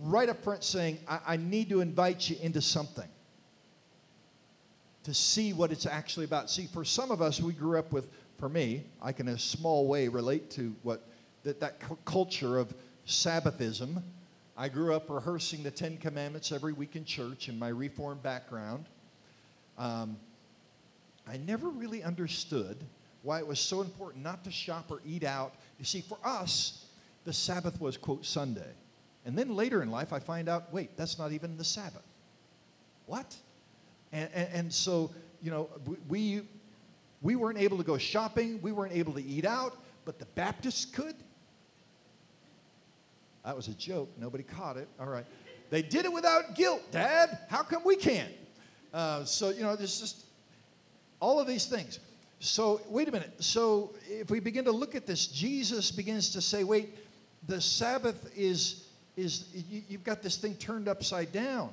right 0.00 0.28
up 0.28 0.42
front 0.44 0.62
saying, 0.62 0.98
I, 1.08 1.18
I 1.26 1.36
need 1.36 1.68
to 1.70 1.80
invite 1.80 2.30
you 2.30 2.36
into 2.40 2.60
something 2.60 3.08
to 5.02 5.12
see 5.12 5.52
what 5.52 5.72
it's 5.72 5.86
actually 5.86 6.24
about. 6.24 6.48
See, 6.48 6.66
for 6.66 6.84
some 6.84 7.10
of 7.10 7.20
us, 7.20 7.40
we 7.40 7.52
grew 7.52 7.76
up 7.76 7.90
with, 7.92 8.08
for 8.42 8.48
me, 8.48 8.82
I 9.00 9.12
can 9.12 9.28
in 9.28 9.34
a 9.36 9.38
small 9.38 9.86
way 9.86 10.08
relate 10.08 10.50
to 10.50 10.74
what 10.82 11.06
that, 11.44 11.60
that 11.60 11.80
culture 12.04 12.58
of 12.58 12.74
Sabbathism. 13.06 14.02
I 14.56 14.68
grew 14.68 14.96
up 14.96 15.08
rehearsing 15.08 15.62
the 15.62 15.70
Ten 15.70 15.96
Commandments 15.96 16.50
every 16.50 16.72
week 16.72 16.96
in 16.96 17.04
church 17.04 17.48
in 17.48 17.56
my 17.56 17.68
Reformed 17.68 18.20
background. 18.20 18.86
Um, 19.78 20.16
I 21.24 21.36
never 21.36 21.68
really 21.68 22.02
understood 22.02 22.78
why 23.22 23.38
it 23.38 23.46
was 23.46 23.60
so 23.60 23.80
important 23.80 24.24
not 24.24 24.42
to 24.42 24.50
shop 24.50 24.86
or 24.90 25.00
eat 25.06 25.22
out. 25.22 25.54
You 25.78 25.84
see, 25.84 26.00
for 26.00 26.18
us, 26.24 26.86
the 27.24 27.32
Sabbath 27.32 27.80
was, 27.80 27.96
quote, 27.96 28.26
Sunday. 28.26 28.72
And 29.24 29.38
then 29.38 29.54
later 29.54 29.84
in 29.84 29.90
life, 29.92 30.12
I 30.12 30.18
find 30.18 30.48
out, 30.48 30.72
wait, 30.72 30.96
that's 30.96 31.16
not 31.16 31.30
even 31.30 31.56
the 31.56 31.64
Sabbath. 31.64 32.02
What? 33.06 33.36
And, 34.10 34.28
and, 34.34 34.48
and 34.52 34.72
so, 34.72 35.12
you 35.40 35.52
know, 35.52 35.68
we, 36.08 36.42
we 37.22 37.36
weren't 37.36 37.58
able 37.58 37.78
to 37.78 37.84
go 37.84 37.96
shopping, 37.96 38.60
we 38.62 38.72
weren't 38.72 38.92
able 38.92 39.12
to 39.14 39.22
eat 39.22 39.44
out, 39.44 39.76
but 40.04 40.18
the 40.18 40.26
Baptists 40.26 40.84
could. 40.84 41.14
That 43.44 43.56
was 43.56 43.68
a 43.68 43.74
joke. 43.74 44.08
Nobody 44.18 44.44
caught 44.44 44.76
it. 44.76 44.88
All 45.00 45.06
right. 45.06 45.24
They 45.70 45.82
did 45.82 46.04
it 46.04 46.12
without 46.12 46.54
guilt, 46.54 46.82
Dad. 46.90 47.38
How 47.48 47.62
come 47.62 47.82
we 47.84 47.96
can't? 47.96 48.32
Uh, 48.92 49.24
so, 49.24 49.50
you 49.50 49.62
know, 49.62 49.74
there's 49.74 49.98
just 49.98 50.26
all 51.18 51.40
of 51.40 51.46
these 51.46 51.66
things. 51.66 51.98
So, 52.40 52.80
wait 52.88 53.08
a 53.08 53.12
minute. 53.12 53.42
So, 53.42 53.94
if 54.06 54.30
we 54.30 54.38
begin 54.38 54.64
to 54.64 54.72
look 54.72 54.94
at 54.94 55.06
this, 55.06 55.26
Jesus 55.28 55.90
begins 55.90 56.30
to 56.30 56.40
say, 56.40 56.64
wait, 56.64 56.98
the 57.46 57.60
Sabbath 57.60 58.30
is, 58.36 58.88
is 59.16 59.46
you, 59.70 59.82
you've 59.88 60.04
got 60.04 60.22
this 60.22 60.36
thing 60.36 60.54
turned 60.56 60.88
upside 60.88 61.32
down. 61.32 61.70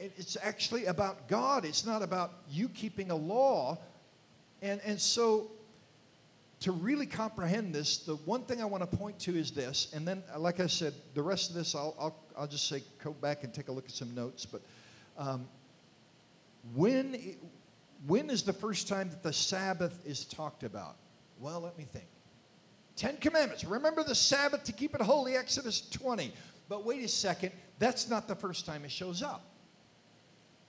It's 0.00 0.38
actually 0.42 0.86
about 0.86 1.28
God, 1.28 1.66
it's 1.66 1.84
not 1.84 2.02
about 2.02 2.32
you 2.50 2.70
keeping 2.70 3.10
a 3.10 3.16
law. 3.16 3.78
And, 4.62 4.80
and 4.84 4.98
so, 4.98 5.50
to 6.60 6.72
really 6.72 7.06
comprehend 7.06 7.74
this, 7.74 7.98
the 7.98 8.16
one 8.16 8.42
thing 8.42 8.60
I 8.60 8.64
want 8.64 8.88
to 8.88 8.96
point 8.96 9.18
to 9.20 9.36
is 9.36 9.50
this. 9.50 9.92
And 9.94 10.06
then, 10.08 10.22
like 10.36 10.60
I 10.60 10.66
said, 10.66 10.94
the 11.14 11.22
rest 11.22 11.50
of 11.50 11.56
this, 11.56 11.74
I'll, 11.74 11.94
I'll, 11.98 12.16
I'll 12.36 12.46
just 12.46 12.68
say, 12.68 12.82
go 13.02 13.12
back 13.12 13.44
and 13.44 13.52
take 13.52 13.68
a 13.68 13.72
look 13.72 13.86
at 13.86 13.92
some 13.92 14.14
notes. 14.14 14.46
But 14.46 14.62
um, 15.18 15.46
when, 16.74 17.36
when 18.06 18.30
is 18.30 18.42
the 18.42 18.52
first 18.52 18.88
time 18.88 19.08
that 19.10 19.22
the 19.22 19.32
Sabbath 19.32 20.04
is 20.06 20.24
talked 20.24 20.62
about? 20.62 20.96
Well, 21.38 21.60
let 21.60 21.76
me 21.78 21.84
think. 21.84 22.06
Ten 22.96 23.16
Commandments. 23.16 23.64
Remember 23.64 24.02
the 24.02 24.14
Sabbath 24.14 24.64
to 24.64 24.72
keep 24.72 24.94
it 24.94 25.00
holy, 25.00 25.36
Exodus 25.36 25.88
20. 25.90 26.32
But 26.68 26.84
wait 26.84 27.02
a 27.02 27.08
second, 27.08 27.52
that's 27.78 28.10
not 28.10 28.28
the 28.28 28.34
first 28.34 28.66
time 28.66 28.84
it 28.84 28.90
shows 28.90 29.22
up. 29.22 29.49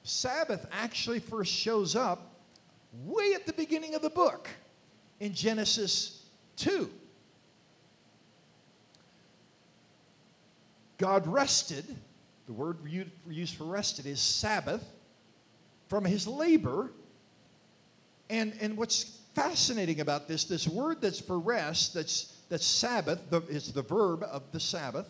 Sabbath 0.04 0.66
actually 0.72 1.20
first 1.20 1.52
shows 1.52 1.96
up 1.96 2.36
way 3.06 3.34
at 3.34 3.46
the 3.46 3.54
beginning 3.54 3.96
of 3.96 4.02
the 4.02 4.10
book 4.10 4.50
in 5.20 5.34
Genesis 5.34 6.24
2. 6.58 6.90
God 10.98 11.26
rested, 11.26 11.86
the 12.46 12.54
word 12.54 12.78
used 13.28 13.56
for 13.56 13.64
rested 13.64 14.06
is 14.06 14.20
Sabbath, 14.20 14.86
from 15.88 16.06
his 16.06 16.28
labor. 16.28 16.92
And, 18.30 18.54
and 18.62 18.78
what's 18.78 19.20
fascinating 19.36 20.00
about 20.00 20.28
this, 20.28 20.44
this 20.46 20.68
word 20.68 21.02
that's 21.02 21.20
for 21.20 21.40
rest, 21.40 21.94
that's, 21.94 22.38
that's 22.50 22.66
Sabbath, 22.66 23.30
the, 23.30 23.42
it's 23.50 23.72
the 23.72 23.82
verb 23.82 24.24
of 24.24 24.44
the 24.52 24.60
Sabbath. 24.60 25.08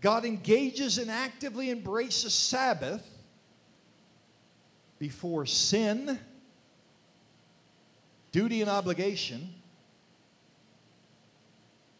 God 0.00 0.24
engages 0.24 0.98
and 0.98 1.10
actively 1.10 1.70
embraces 1.70 2.34
Sabbath 2.34 3.08
before 4.98 5.46
sin 5.46 6.18
duty 8.32 8.60
and 8.60 8.70
obligation, 8.70 9.48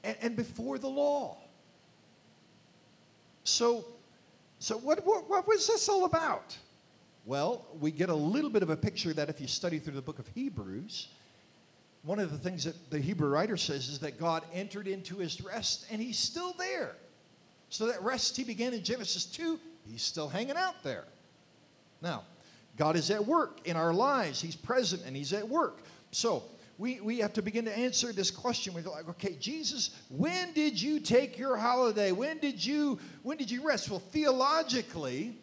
and, 0.04 0.16
and 0.20 0.36
before 0.36 0.78
the 0.78 0.88
law. 0.88 1.36
So, 3.44 3.84
so 4.58 4.76
what, 4.76 5.04
what, 5.06 5.28
what 5.28 5.48
was 5.48 5.66
this 5.66 5.88
all 5.88 6.04
about? 6.04 6.56
Well, 7.24 7.66
we 7.80 7.90
get 7.90 8.08
a 8.08 8.14
little 8.14 8.50
bit 8.50 8.62
of 8.62 8.70
a 8.70 8.76
picture 8.76 9.12
that 9.14 9.28
if 9.28 9.40
you 9.40 9.46
study 9.46 9.78
through 9.78 9.94
the 9.94 10.02
book 10.02 10.18
of 10.18 10.26
Hebrews, 10.34 11.08
one 12.02 12.18
of 12.18 12.30
the 12.30 12.38
things 12.38 12.64
that 12.64 12.90
the 12.90 12.98
Hebrew 12.98 13.28
writer 13.28 13.56
says 13.56 13.88
is 13.88 13.98
that 14.00 14.18
God 14.18 14.44
entered 14.52 14.86
into 14.86 15.16
his 15.16 15.40
rest 15.42 15.86
and 15.90 16.00
he's 16.00 16.18
still 16.18 16.54
there. 16.58 16.94
So 17.70 17.86
that 17.86 18.02
rest 18.02 18.36
he 18.36 18.44
began 18.44 18.72
in 18.72 18.82
Genesis 18.82 19.26
2, 19.26 19.58
he's 19.90 20.02
still 20.02 20.28
hanging 20.28 20.56
out 20.56 20.82
there. 20.82 21.04
Now, 22.00 22.22
God 22.78 22.96
is 22.96 23.10
at 23.10 23.26
work 23.26 23.60
in 23.66 23.76
our 23.76 23.92
lives. 23.92 24.40
He's 24.40 24.56
present 24.56 25.02
and 25.04 25.14
he's 25.16 25.32
at 25.32 25.46
work. 25.46 25.80
So 26.12 26.44
we, 26.78 27.00
we 27.00 27.18
have 27.18 27.32
to 27.34 27.42
begin 27.42 27.64
to 27.64 27.76
answer 27.76 28.12
this 28.12 28.30
question. 28.30 28.72
We're 28.72 28.82
like, 28.82 29.08
okay, 29.08 29.36
Jesus, 29.40 29.90
when 30.08 30.52
did 30.52 30.80
you 30.80 31.00
take 31.00 31.36
your 31.36 31.56
holiday? 31.56 32.12
When 32.12 32.38
did 32.38 32.64
you 32.64 33.00
when 33.24 33.36
did 33.36 33.50
you 33.50 33.66
rest? 33.66 33.90
Well, 33.90 33.98
theologically, 33.98 35.36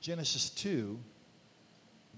Genesis 0.00 0.50
2, 0.50 0.98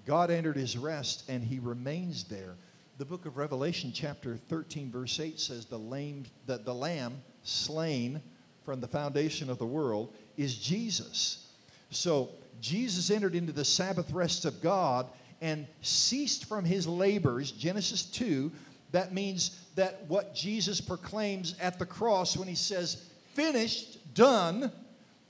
God 0.07 0.31
entered 0.31 0.57
his 0.57 0.79
rest 0.79 1.29
and 1.29 1.45
he 1.45 1.59
remains 1.59 2.25
there. 2.25 2.55
The 2.97 3.05
book 3.05 3.27
of 3.27 3.37
Revelation, 3.37 3.93
chapter 3.95 4.37
13, 4.37 4.91
verse 4.91 5.21
8 5.21 5.39
says, 5.39 5.67
The, 5.67 5.79
lame, 5.79 6.25
the, 6.47 6.59
the 6.59 6.75
lamb 6.75 7.23
slain 7.45 8.21
from 8.65 8.81
the 8.81 8.89
foundation 8.89 9.49
of 9.49 9.59
the 9.59 9.67
world 9.67 10.15
is 10.37 10.57
Jesus. 10.57 11.48
So 11.91 12.31
Jesus 12.61 13.11
entered 13.11 13.35
into 13.35 13.53
the 13.53 13.65
Sabbath 13.65 14.11
rest 14.13 14.45
of 14.45 14.61
God 14.61 15.07
and 15.41 15.67
ceased 15.83 16.47
from 16.47 16.65
his 16.65 16.87
labors, 16.87 17.53
Genesis 17.53 18.03
2. 18.05 18.51
That 18.93 19.13
means 19.13 19.61
that 19.75 20.05
what 20.09 20.35
Jesus 20.35 20.81
proclaims 20.81 21.55
at 21.61 21.79
the 21.79 21.87
cross 21.87 22.37
when 22.37 22.49
he 22.49 22.55
says, 22.55 23.09
finished, 23.35 24.15
done, 24.15 24.73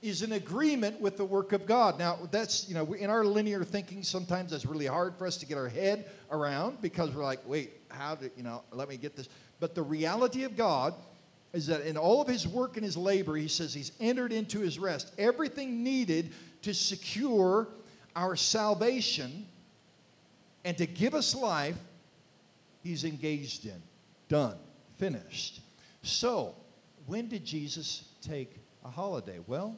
is 0.01 0.21
in 0.21 0.31
agreement 0.31 0.99
with 1.01 1.17
the 1.17 1.25
work 1.25 1.51
of 1.51 1.65
God. 1.65 1.99
Now, 1.99 2.17
that's, 2.31 2.67
you 2.69 2.73
know, 2.73 2.93
in 2.93 3.09
our 3.09 3.25
linear 3.25 3.63
thinking, 3.63 4.01
sometimes 4.01 4.51
that's 4.51 4.65
really 4.65 4.85
hard 4.85 5.15
for 5.17 5.27
us 5.27 5.37
to 5.37 5.45
get 5.45 5.57
our 5.57 5.67
head 5.67 6.05
around 6.31 6.81
because 6.81 7.13
we're 7.13 7.23
like, 7.23 7.41
wait, 7.45 7.73
how 7.89 8.15
did, 8.15 8.31
you 8.37 8.43
know, 8.43 8.63
let 8.71 8.87
me 8.87 8.97
get 8.97 9.15
this. 9.15 9.27
But 9.59 9.75
the 9.75 9.83
reality 9.83 10.45
of 10.45 10.55
God 10.55 10.93
is 11.51 11.67
that 11.67 11.81
in 11.81 11.97
all 11.97 12.21
of 12.21 12.27
his 12.27 12.47
work 12.47 12.77
and 12.77 12.85
his 12.85 12.95
labor, 12.95 13.35
he 13.35 13.47
says 13.47 13.73
he's 13.73 13.91
entered 13.99 14.31
into 14.31 14.59
his 14.59 14.79
rest. 14.79 15.13
Everything 15.17 15.83
needed 15.83 16.31
to 16.61 16.73
secure 16.73 17.67
our 18.15 18.35
salvation 18.35 19.47
and 20.65 20.77
to 20.77 20.85
give 20.85 21.13
us 21.13 21.35
life, 21.35 21.77
he's 22.83 23.03
engaged 23.03 23.65
in. 23.65 23.81
Done. 24.27 24.57
Finished. 24.97 25.61
So, 26.01 26.55
when 27.05 27.27
did 27.27 27.45
Jesus 27.45 28.03
take 28.21 28.57
a 28.83 28.89
holiday? 28.89 29.39
Well, 29.47 29.77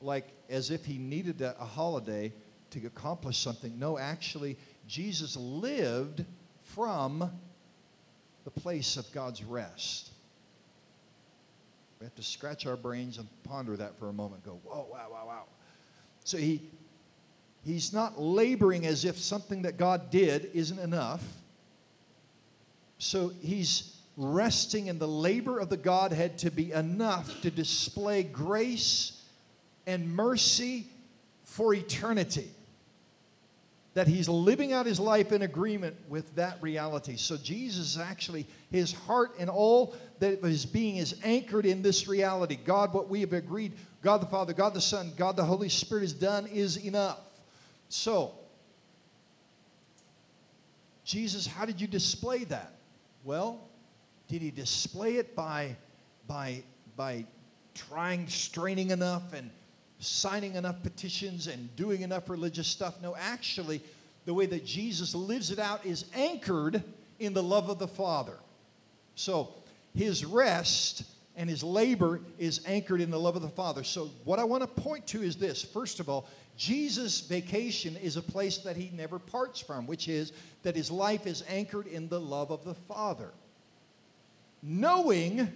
like 0.00 0.28
as 0.48 0.70
if 0.70 0.84
he 0.84 0.98
needed 0.98 1.40
a, 1.40 1.52
holiday 1.52 2.32
to 2.70 2.86
accomplish 2.86 3.38
something. 3.38 3.78
No, 3.78 3.98
actually, 3.98 4.56
Jesus 4.86 5.36
lived 5.36 6.24
from 6.62 7.30
the 8.44 8.50
place 8.50 8.96
of 8.96 9.10
God's 9.12 9.42
rest. 9.42 10.10
We 12.06 12.08
have 12.10 12.14
to 12.14 12.22
scratch 12.22 12.66
our 12.66 12.76
brains 12.76 13.18
and 13.18 13.26
ponder 13.42 13.76
that 13.78 13.98
for 13.98 14.08
a 14.08 14.12
moment. 14.12 14.44
Go, 14.44 14.60
whoa, 14.62 14.86
wow, 14.92 15.08
wow, 15.10 15.24
wow. 15.26 15.42
So 16.22 16.36
he, 16.36 16.62
he's 17.64 17.92
not 17.92 18.16
laboring 18.16 18.86
as 18.86 19.04
if 19.04 19.18
something 19.18 19.62
that 19.62 19.76
God 19.76 20.08
did 20.08 20.48
isn't 20.54 20.78
enough. 20.78 21.24
So 22.98 23.32
he's 23.42 23.96
resting 24.16 24.86
in 24.86 25.00
the 25.00 25.08
labor 25.08 25.58
of 25.58 25.68
the 25.68 25.76
Godhead 25.76 26.38
to 26.38 26.52
be 26.52 26.70
enough 26.70 27.40
to 27.40 27.50
display 27.50 28.22
grace 28.22 29.20
and 29.84 30.14
mercy 30.14 30.86
for 31.42 31.74
eternity. 31.74 32.48
That 33.96 34.06
he's 34.06 34.28
living 34.28 34.74
out 34.74 34.84
his 34.84 35.00
life 35.00 35.32
in 35.32 35.40
agreement 35.40 35.96
with 36.06 36.34
that 36.34 36.58
reality. 36.60 37.16
So 37.16 37.38
Jesus 37.38 37.98
actually, 37.98 38.46
his 38.70 38.92
heart 38.92 39.30
and 39.38 39.48
all 39.48 39.94
that 40.18 40.44
his 40.44 40.66
being 40.66 40.98
is 40.98 41.18
anchored 41.24 41.64
in 41.64 41.80
this 41.80 42.06
reality. 42.06 42.58
God, 42.62 42.92
what 42.92 43.08
we 43.08 43.22
have 43.22 43.32
agreed, 43.32 43.72
God 44.02 44.20
the 44.20 44.26
Father, 44.26 44.52
God 44.52 44.74
the 44.74 44.82
Son, 44.82 45.12
God 45.16 45.34
the 45.34 45.44
Holy 45.46 45.70
Spirit 45.70 46.02
has 46.02 46.12
done 46.12 46.46
is 46.48 46.76
enough. 46.84 47.20
So, 47.88 48.34
Jesus, 51.06 51.46
how 51.46 51.64
did 51.64 51.80
you 51.80 51.86
display 51.86 52.44
that? 52.44 52.72
Well, 53.24 53.66
did 54.28 54.42
he 54.42 54.50
display 54.50 55.14
it 55.14 55.34
by, 55.34 55.74
by, 56.28 56.64
by 56.98 57.24
trying, 57.74 58.28
straining 58.28 58.90
enough 58.90 59.32
and 59.32 59.50
signing 59.98 60.54
enough 60.54 60.82
petitions 60.82 61.46
and 61.46 61.74
doing 61.76 62.02
enough 62.02 62.28
religious 62.28 62.68
stuff. 62.68 63.00
No, 63.02 63.16
actually, 63.16 63.80
the 64.24 64.34
way 64.34 64.46
that 64.46 64.64
Jesus 64.64 65.14
lives 65.14 65.50
it 65.50 65.58
out 65.58 65.84
is 65.86 66.04
anchored 66.14 66.82
in 67.18 67.32
the 67.32 67.42
love 67.42 67.68
of 67.68 67.78
the 67.78 67.88
Father. 67.88 68.36
So 69.14 69.54
his 69.94 70.24
rest 70.24 71.04
and 71.36 71.48
his 71.48 71.62
labor 71.62 72.20
is 72.38 72.60
anchored 72.66 73.00
in 73.00 73.10
the 73.10 73.20
love 73.20 73.36
of 73.36 73.42
the 73.42 73.48
Father. 73.48 73.84
So, 73.84 74.10
what 74.24 74.38
I 74.38 74.44
want 74.44 74.62
to 74.62 74.82
point 74.82 75.06
to 75.08 75.22
is 75.22 75.36
this 75.36 75.62
first 75.62 76.00
of 76.00 76.08
all, 76.08 76.26
Jesus' 76.56 77.20
vacation 77.20 77.96
is 77.96 78.16
a 78.16 78.22
place 78.22 78.58
that 78.58 78.76
he 78.76 78.90
never 78.94 79.18
parts 79.18 79.60
from, 79.60 79.86
which 79.86 80.08
is 80.08 80.32
that 80.62 80.74
his 80.74 80.90
life 80.90 81.26
is 81.26 81.44
anchored 81.48 81.86
in 81.86 82.08
the 82.08 82.20
love 82.20 82.50
of 82.50 82.64
the 82.64 82.74
Father. 82.74 83.30
Knowing 84.62 85.52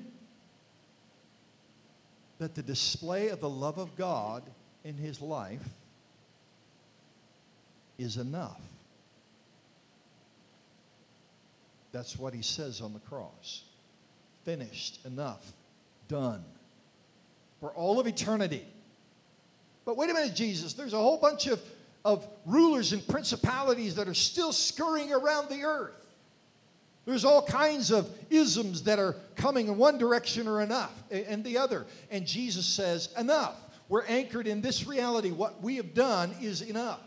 that 2.41 2.55
the 2.55 2.63
display 2.63 3.29
of 3.29 3.39
the 3.41 3.49
love 3.49 3.77
of 3.77 3.95
God 3.97 4.43
in 4.83 4.97
his 4.97 5.21
life 5.21 5.63
is 7.99 8.17
enough. 8.17 8.61
That's 11.93 12.19
what 12.19 12.33
he 12.33 12.41
says 12.41 12.81
on 12.81 12.95
the 12.95 12.99
cross. 13.01 13.65
Finished, 14.45 15.05
enough, 15.05 15.53
done. 16.09 16.43
For 17.61 17.69
all 17.73 18.01
of 18.01 18.07
eternity. 18.07 18.65
But 19.85 19.99
wait 19.99 20.09
a 20.09 20.15
minute, 20.15 20.35
Jesus, 20.35 20.73
there's 20.73 20.95
a 20.95 20.99
whole 20.99 21.19
bunch 21.19 21.47
of, 21.47 21.61
of 22.07 22.27
rulers 22.47 22.95
and 22.95 23.07
principalities 23.07 23.97
that 23.97 24.09
are 24.09 24.15
still 24.15 24.53
scurrying 24.53 25.13
around 25.13 25.51
the 25.51 25.65
earth. 25.65 26.00
There's 27.07 27.25
all 27.25 27.43
kinds 27.43 27.91
of 27.91 28.11
isms 28.29 28.83
that 28.85 28.99
are 28.99 29.17
coming 29.35 29.69
in 29.69 29.77
one 29.77 29.99
direction 29.99 30.47
or 30.47 30.61
enough 30.61 30.93
and 31.11 31.43
the 31.43 31.59
other. 31.59 31.87
And 32.11 32.27
Jesus 32.27 32.67
says, 32.67 33.09
enough. 33.19 33.57
We're 33.89 34.05
anchored 34.05 34.47
in 34.47 34.61
this 34.61 34.87
reality. 34.87 35.33
What 35.33 35.61
we 35.63 35.77
have 35.77 35.95
done 35.95 36.33
is 36.41 36.63
enough 36.63 37.01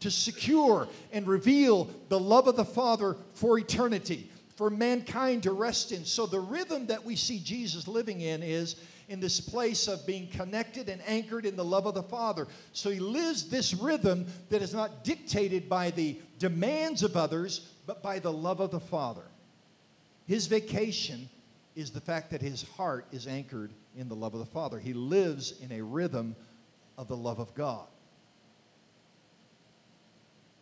to 0.00 0.10
secure 0.10 0.86
and 1.12 1.26
reveal 1.26 1.90
the 2.08 2.20
love 2.20 2.46
of 2.46 2.56
the 2.56 2.64
Father 2.64 3.16
for 3.32 3.58
eternity, 3.58 4.30
for 4.54 4.70
mankind 4.70 5.42
to 5.44 5.52
rest 5.52 5.90
in. 5.90 6.04
So 6.04 6.26
the 6.26 6.38
rhythm 6.38 6.86
that 6.86 7.04
we 7.04 7.16
see 7.16 7.40
Jesus 7.40 7.88
living 7.88 8.20
in 8.20 8.42
is 8.42 8.76
in 9.08 9.20
this 9.20 9.40
place 9.40 9.88
of 9.88 10.06
being 10.06 10.28
connected 10.28 10.88
and 10.88 11.00
anchored 11.06 11.46
in 11.46 11.56
the 11.56 11.64
love 11.64 11.86
of 11.86 11.94
the 11.94 12.02
Father. 12.02 12.46
So 12.72 12.90
he 12.90 13.00
lives 13.00 13.48
this 13.48 13.74
rhythm 13.74 14.26
that 14.50 14.62
is 14.62 14.74
not 14.74 15.02
dictated 15.02 15.68
by 15.68 15.90
the 15.90 16.20
demands 16.38 17.02
of 17.02 17.16
others, 17.16 17.72
but 17.86 18.02
by 18.02 18.18
the 18.18 18.32
love 18.32 18.60
of 18.60 18.70
the 18.70 18.80
Father. 18.80 19.24
His 20.26 20.46
vacation 20.46 21.28
is 21.74 21.90
the 21.90 22.00
fact 22.00 22.30
that 22.30 22.42
his 22.42 22.62
heart 22.76 23.06
is 23.12 23.26
anchored 23.26 23.70
in 23.96 24.08
the 24.08 24.16
love 24.16 24.34
of 24.34 24.40
the 24.40 24.46
Father. 24.46 24.78
He 24.78 24.92
lives 24.92 25.54
in 25.62 25.72
a 25.72 25.82
rhythm 25.82 26.34
of 26.98 27.08
the 27.08 27.16
love 27.16 27.38
of 27.38 27.54
God. 27.54 27.86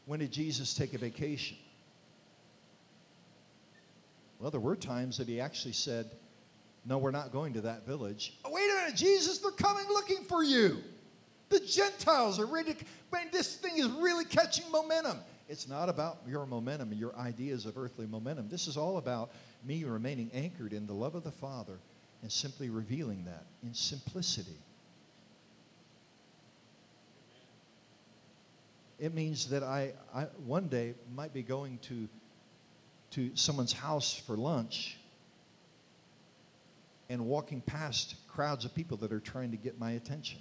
When 0.06 0.20
did 0.20 0.32
Jesus 0.32 0.74
take 0.74 0.92
a 0.92 0.98
vacation? 0.98 1.56
Well, 4.38 4.50
there 4.50 4.60
were 4.60 4.76
times 4.76 5.16
that 5.18 5.28
he 5.28 5.40
actually 5.40 5.72
said, 5.72 6.10
No, 6.84 6.98
we're 6.98 7.10
not 7.10 7.32
going 7.32 7.54
to 7.54 7.62
that 7.62 7.86
village. 7.86 8.36
Oh, 8.44 8.50
wait 8.52 8.68
a 8.70 8.74
minute, 8.82 8.96
Jesus, 8.96 9.38
they're 9.38 9.52
coming 9.52 9.86
looking 9.88 10.24
for 10.24 10.42
you. 10.42 10.82
The 11.48 11.60
Gentiles 11.60 12.38
are 12.38 12.46
ready 12.46 12.74
to. 12.74 12.84
Man, 13.12 13.28
this 13.32 13.56
thing 13.56 13.78
is 13.78 13.86
really 13.86 14.24
catching 14.24 14.70
momentum. 14.70 15.18
It's 15.48 15.68
not 15.68 15.88
about 15.88 16.18
your 16.26 16.46
momentum 16.46 16.90
and 16.90 16.98
your 16.98 17.14
ideas 17.16 17.66
of 17.66 17.76
earthly 17.76 18.06
momentum. 18.06 18.48
This 18.48 18.66
is 18.66 18.76
all 18.76 18.96
about 18.96 19.30
me 19.64 19.84
remaining 19.84 20.30
anchored 20.32 20.72
in 20.72 20.86
the 20.86 20.94
love 20.94 21.14
of 21.14 21.22
the 21.22 21.30
Father 21.30 21.78
and 22.22 22.32
simply 22.32 22.70
revealing 22.70 23.24
that 23.26 23.44
in 23.62 23.74
simplicity. 23.74 24.56
It 28.98 29.12
means 29.12 29.50
that 29.50 29.62
I, 29.62 29.92
I 30.14 30.22
one 30.46 30.68
day 30.68 30.94
might 31.14 31.34
be 31.34 31.42
going 31.42 31.78
to, 31.82 32.08
to 33.10 33.30
someone's 33.34 33.72
house 33.72 34.14
for 34.14 34.36
lunch 34.36 34.96
and 37.10 37.26
walking 37.26 37.60
past 37.60 38.14
crowds 38.28 38.64
of 38.64 38.74
people 38.74 38.96
that 38.98 39.12
are 39.12 39.20
trying 39.20 39.50
to 39.50 39.58
get 39.58 39.78
my 39.78 39.92
attention. 39.92 40.38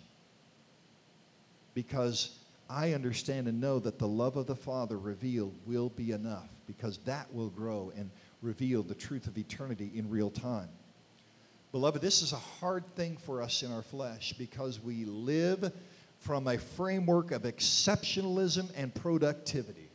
Because 1.73 2.37
I 2.69 2.93
understand 2.93 3.47
and 3.47 3.59
know 3.59 3.79
that 3.79 3.99
the 3.99 4.07
love 4.07 4.37
of 4.37 4.47
the 4.47 4.55
Father 4.55 4.97
revealed 4.97 5.53
will 5.65 5.89
be 5.89 6.11
enough 6.11 6.49
because 6.65 6.97
that 6.99 7.33
will 7.33 7.49
grow 7.49 7.91
and 7.95 8.09
reveal 8.41 8.83
the 8.83 8.95
truth 8.95 9.27
of 9.27 9.37
eternity 9.37 9.91
in 9.95 10.09
real 10.09 10.29
time. 10.29 10.69
Beloved, 11.71 12.01
this 12.01 12.21
is 12.21 12.33
a 12.33 12.37
hard 12.37 12.83
thing 12.95 13.17
for 13.17 13.41
us 13.41 13.63
in 13.63 13.71
our 13.71 13.81
flesh 13.81 14.33
because 14.37 14.79
we 14.79 15.05
live 15.05 15.71
from 16.19 16.47
a 16.47 16.57
framework 16.57 17.31
of 17.31 17.43
exceptionalism 17.43 18.71
and 18.75 18.93
productivity. 18.93 19.89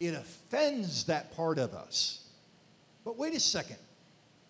It 0.00 0.14
offends 0.14 1.04
that 1.04 1.36
part 1.36 1.58
of 1.58 1.74
us. 1.74 2.24
But 3.04 3.18
wait 3.18 3.34
a 3.34 3.40
second. 3.40 3.76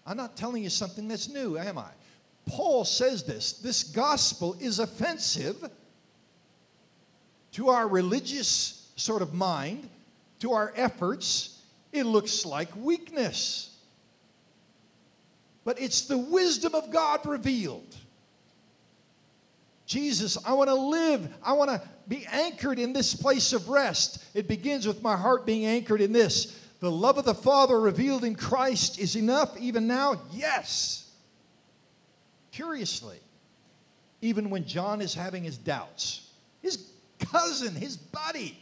I'm 0.07 0.17
not 0.17 0.37
telling 0.37 0.63
you 0.63 0.71
something 0.71 1.09
that's 1.09 1.29
new, 1.29 1.59
am 1.59 1.77
I? 1.77 1.91
Paul 2.47 2.85
says 2.85 3.23
this 3.25 3.53
this 3.55 3.85
gospel 3.85 4.57
is 4.61 4.79
offensive 4.79 5.71
to 7.53 7.69
our 7.69 7.89
religious 7.89 8.91
sort 8.97 9.23
of 9.23 9.35
mind, 9.35 9.89
to 10.41 10.53
our 10.53 10.73
efforts, 10.77 11.63
it 11.93 12.05
looks 12.05 12.47
like 12.47 12.69
weakness. 12.77 13.77
But 15.65 15.81
it's 15.81 16.03
the 16.03 16.19
wisdom 16.19 16.75
of 16.75 16.91
God 16.91 17.25
revealed. 17.27 17.97
Jesus, 19.87 20.39
I 20.47 20.53
want 20.53 20.69
to 20.71 20.75
live. 20.75 21.29
I 21.43 21.53
want 21.53 21.71
to 21.71 21.83
be 22.07 22.27
anchored 22.31 22.79
in 22.79 22.93
this 22.93 23.13
place 23.15 23.53
of 23.53 23.69
rest. 23.69 24.25
It 24.35 24.47
begins 24.47 24.87
with 24.87 25.03
my 25.03 25.17
heart 25.17 25.45
being 25.45 25.67
anchored 25.67 26.01
in 26.01 26.13
this. 26.13 26.57
The 26.79 26.91
love 26.91 27.19
of 27.19 27.25
the 27.25 27.35
Father 27.35 27.79
revealed 27.79 28.25
in 28.25 28.35
Christ 28.35 28.99
is 28.99 29.17
enough 29.17 29.59
even 29.59 29.87
now? 29.87 30.21
Yes. 30.33 31.11
Curiously, 32.53 33.19
even 34.23 34.49
when 34.49 34.65
John 34.65 35.01
is 35.01 35.13
having 35.13 35.45
his 35.45 35.59
doubts, 35.59 36.31
his 36.63 36.77
cousin, 37.27 37.75
his 37.75 37.97
buddy, 37.97 38.59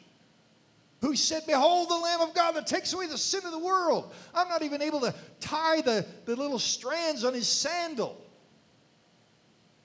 who 1.01 1.15
said, 1.15 1.43
Behold 1.47 1.89
the 1.89 1.97
Lamb 1.97 2.21
of 2.21 2.35
God 2.35 2.55
that 2.57 2.67
takes 2.67 2.93
away 2.93 3.07
the 3.07 3.19
sin 3.19 3.45
of 3.45 3.53
the 3.53 3.59
world. 3.59 4.13
I'm 4.35 4.49
not 4.49 4.63
even 4.63 4.83
able 4.83 5.01
to 5.01 5.15
tie 5.41 5.81
the, 5.81 6.05
the 6.25 6.37
little 6.37 6.59
strands 6.59 7.25
on 7.25 7.35
his 7.35 7.49
sandal. 7.49 8.21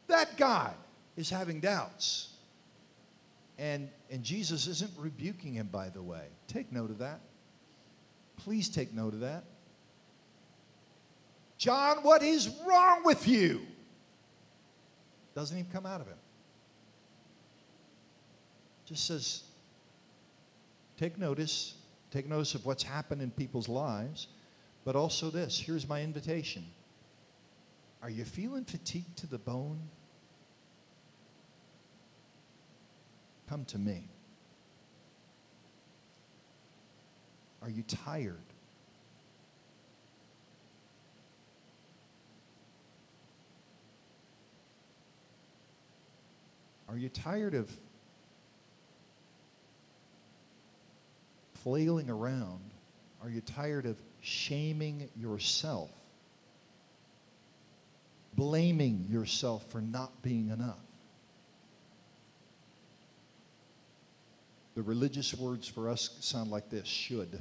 That 0.08 0.38
guy 0.38 0.74
is 1.16 1.30
having 1.30 1.60
doubts. 1.60 2.30
And, 3.58 3.90
and 4.10 4.24
Jesus 4.24 4.68
isn't 4.68 4.92
rebuking 4.98 5.54
him, 5.54 5.70
by 5.72 5.90
the 5.90 6.02
way. 6.02 6.26
Take 6.48 6.72
note 6.72 6.90
of 6.90 6.98
that. 7.00 7.20
Please 8.38 8.68
take 8.68 8.94
note 8.94 9.14
of 9.14 9.20
that. 9.22 9.44
John, 11.58 11.98
what 11.98 12.24
is 12.24 12.50
wrong 12.68 13.04
with 13.06 13.28
you? 13.28 13.62
Doesn't 15.36 15.58
even 15.58 15.72
come 15.72 15.86
out 15.86 16.02
of 16.02 16.08
him. 16.08 16.18
Just 18.86 19.08
says, 19.08 19.44
take 20.98 21.18
notice, 21.18 21.76
take 22.12 22.28
notice 22.28 22.56
of 22.56 22.66
what's 22.66 22.84
happened 22.84 23.22
in 23.22 23.32
people's 23.32 23.70
lives, 23.70 24.28
but 24.86 24.96
also 24.96 25.30
this 25.30 25.60
here's 25.60 25.88
my 25.88 26.02
invitation. 26.02 26.66
Are 28.02 28.10
you 28.10 28.26
feeling 28.26 28.66
fatigued 28.66 29.18
to 29.18 29.28
the 29.28 29.38
bone? 29.38 29.80
Come 33.48 33.66
to 33.66 33.78
me. 33.78 34.10
Are 37.62 37.70
you 37.70 37.84
tired? 37.84 38.36
Are 46.90 46.98
you 46.98 47.10
tired 47.10 47.56
of 47.56 47.72
flailing 51.64 52.10
around? 52.10 52.60
Are 53.22 53.30
you 53.30 53.42
tired 53.42 53.86
of 53.86 53.98
shaming 54.22 55.10
yourself? 55.16 55.90
Blaming 58.36 59.06
yourself 59.10 59.66
for 59.70 59.82
not 59.82 60.22
being 60.22 60.50
enough? 60.50 60.80
The 64.76 64.82
religious 64.82 65.34
words 65.36 65.68
for 65.68 65.90
us 65.90 66.18
sound 66.20 66.50
like 66.50 66.70
this 66.70 66.88
should. 66.88 67.40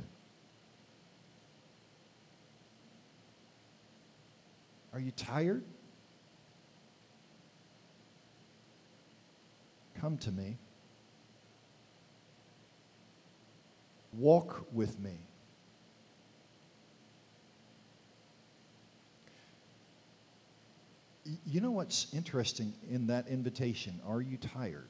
Are 4.92 5.00
you 5.00 5.10
tired? 5.12 5.64
Come 9.98 10.18
to 10.18 10.30
me. 10.30 10.58
Walk 14.12 14.66
with 14.72 14.98
me. 15.00 15.16
You 21.46 21.60
know 21.60 21.70
what's 21.70 22.12
interesting 22.12 22.74
in 22.90 23.06
that 23.06 23.28
invitation? 23.28 24.00
Are 24.06 24.20
you 24.20 24.36
tired? 24.36 24.88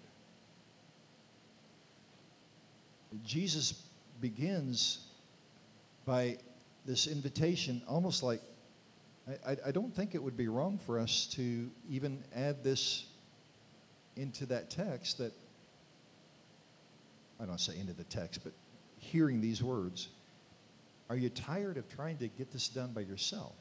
Jesus 3.24 3.84
begins 4.20 5.06
by 6.04 6.38
this 6.86 7.06
invitation 7.06 7.82
almost 7.86 8.22
like 8.22 8.40
I, 9.46 9.56
I, 9.66 9.70
don't 9.70 9.94
think 9.94 10.16
it 10.16 10.22
would 10.22 10.36
be 10.36 10.48
wrong 10.48 10.80
for 10.84 10.98
us 10.98 11.26
to 11.34 11.70
even 11.88 12.24
add 12.34 12.64
this 12.64 13.04
into 14.16 14.46
that 14.46 14.68
text 14.68 15.18
that 15.18 15.32
I 17.40 17.44
don't 17.44 17.60
say 17.60 17.78
into 17.78 17.92
the 17.92 18.04
text, 18.04 18.40
but 18.42 18.52
hearing 19.12 19.42
these 19.42 19.62
words. 19.62 20.08
Are 21.10 21.16
you 21.16 21.28
tired 21.28 21.76
of 21.76 21.86
trying 21.94 22.16
to 22.18 22.28
get 22.28 22.50
this 22.50 22.68
done 22.68 22.92
by 22.92 23.02
yourself? 23.02 23.52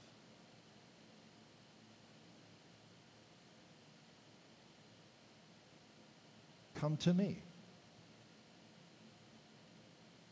Come 6.75 6.95
to 6.97 7.13
me. 7.13 7.43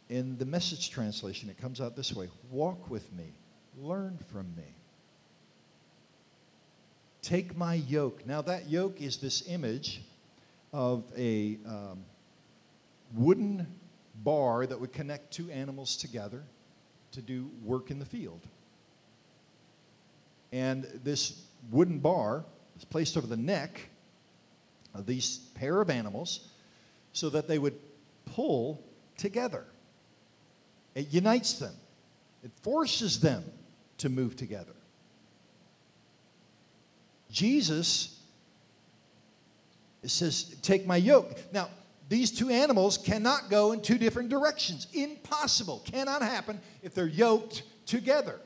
In 0.07 0.37
the 0.37 0.45
message 0.45 0.89
translation, 0.89 1.49
it 1.49 1.57
comes 1.59 1.81
out 1.81 1.95
this 1.95 2.15
way 2.15 2.29
Walk 2.49 2.89
with 2.89 3.11
me, 3.13 3.33
learn 3.77 4.17
from 4.31 4.47
me. 4.55 4.63
Take 7.21 7.57
my 7.57 7.75
yoke. 7.75 8.25
Now, 8.25 8.41
that 8.43 8.69
yoke 8.69 9.01
is 9.01 9.17
this 9.17 9.47
image 9.49 10.01
of 10.71 11.03
a 11.17 11.59
um, 11.67 12.05
wooden 13.13 13.67
bar 14.23 14.65
that 14.65 14.79
would 14.79 14.93
connect 14.93 15.31
two 15.31 15.49
animals 15.51 15.95
together 15.95 16.43
to 17.11 17.21
do 17.21 17.49
work 17.63 17.91
in 17.91 17.99
the 17.99 18.05
field. 18.05 18.41
And 20.51 20.83
this 21.03 21.43
wooden 21.71 21.99
bar 21.99 22.43
is 22.77 22.85
placed 22.85 23.17
over 23.17 23.27
the 23.27 23.37
neck 23.37 23.89
of 24.93 25.05
these 25.05 25.37
pair 25.55 25.81
of 25.81 25.89
animals 25.89 26.49
so 27.13 27.29
that 27.29 27.47
they 27.47 27.59
would 27.59 27.77
pull 28.25 28.83
together. 29.17 29.65
It 30.95 31.13
unites 31.13 31.53
them, 31.53 31.73
it 32.43 32.51
forces 32.61 33.19
them 33.19 33.43
to 33.99 34.09
move 34.09 34.35
together. 34.35 34.73
Jesus 37.31 38.19
says, 40.03 40.55
Take 40.61 40.87
my 40.87 40.97
yoke. 40.97 41.37
Now, 41.53 41.69
these 42.09 42.31
two 42.31 42.49
animals 42.49 42.97
cannot 42.97 43.51
go 43.51 43.71
in 43.71 43.81
two 43.81 43.99
different 43.99 44.29
directions. 44.29 44.87
Impossible. 44.93 45.83
Cannot 45.85 46.23
happen 46.23 46.59
if 46.81 46.95
they're 46.95 47.07
yoked 47.07 47.61
together. 47.85 48.39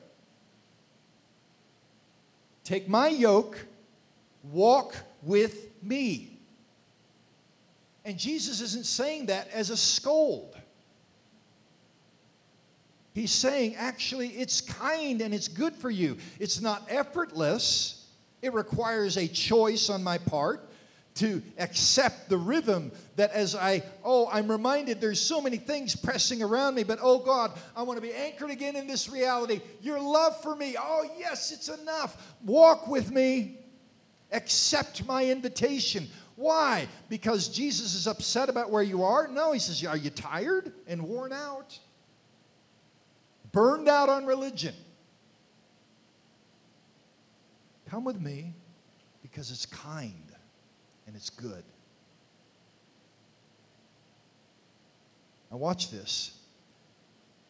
Take 2.66 2.90
my 2.90 3.08
yoke, 3.08 3.58
walk 4.44 4.96
with 5.22 5.70
me. 5.82 6.40
And 8.04 8.20
Jesus 8.20 8.60
isn't 8.60 8.86
saying 8.86 9.28
that 9.28 9.48
as 9.54 9.70
a 9.70 9.78
scold. 9.78 10.58
He's 13.14 13.32
saying, 13.32 13.76
actually, 13.76 14.30
it's 14.30 14.60
kind 14.60 15.22
and 15.22 15.34
it's 15.34 15.48
good 15.48 15.74
for 15.74 15.90
you. 15.90 16.18
It's 16.38 16.60
not 16.60 16.86
effortless, 16.90 18.08
it 18.42 18.54
requires 18.54 19.16
a 19.16 19.28
choice 19.28 19.90
on 19.90 20.04
my 20.04 20.18
part 20.18 20.70
to 21.16 21.42
accept 21.60 22.30
the 22.30 22.38
rhythm 22.38 22.92
that 23.16 23.32
as 23.32 23.56
I, 23.56 23.84
oh, 24.04 24.28
I'm 24.32 24.50
reminded 24.50 25.00
there's 25.00 25.22
so 25.22 25.42
many 25.42 25.58
things 25.58 25.96
pressing 25.96 26.42
around 26.42 26.76
me, 26.76 26.84
but 26.84 27.00
oh 27.02 27.20
God, 27.20 27.52
I 27.76 27.84
want 27.84 27.98
to 27.98 28.02
be 28.02 28.14
anchored 28.14 28.50
again 28.50 28.76
in 28.76 28.88
this 28.88 29.10
reality. 29.10 29.62
Your 29.82 30.00
love 30.00 30.42
for 30.42 30.56
me, 30.56 30.76
oh 30.80 31.08
yes, 31.18 31.52
it's 31.52 31.70
enough. 31.70 32.36
Walk 32.44 32.88
with 32.88 33.12
me. 33.12 33.60
Accept 34.32 35.06
my 35.06 35.26
invitation. 35.26 36.08
Why? 36.36 36.88
Because 37.08 37.48
Jesus 37.48 37.94
is 37.94 38.08
upset 38.08 38.50
about 38.50 38.72
where 38.72 38.82
you 38.82 39.04
are? 39.04 39.28
No, 39.28 39.52
he 39.52 39.60
says, 39.60 39.86
Are 39.86 39.98
you 39.98 40.10
tired 40.10 40.74
and 40.88 41.04
worn 41.04 41.32
out? 41.32 41.78
Burned 43.52 43.88
out 43.88 44.10
on 44.10 44.26
religion? 44.26 44.74
Come 47.88 48.04
with 48.04 48.20
me 48.20 48.56
because 49.22 49.52
it's 49.52 49.68
kind 49.68 50.23
and 51.14 51.20
it's 51.20 51.30
good. 51.30 51.64
Now, 55.52 55.58
watch 55.58 55.92
this. 55.92 56.40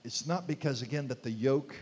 It's 0.03 0.27
not 0.27 0.47
because, 0.47 0.81
again, 0.81 1.07
that 1.07 1.23
the 1.23 1.31
yoke 1.31 1.73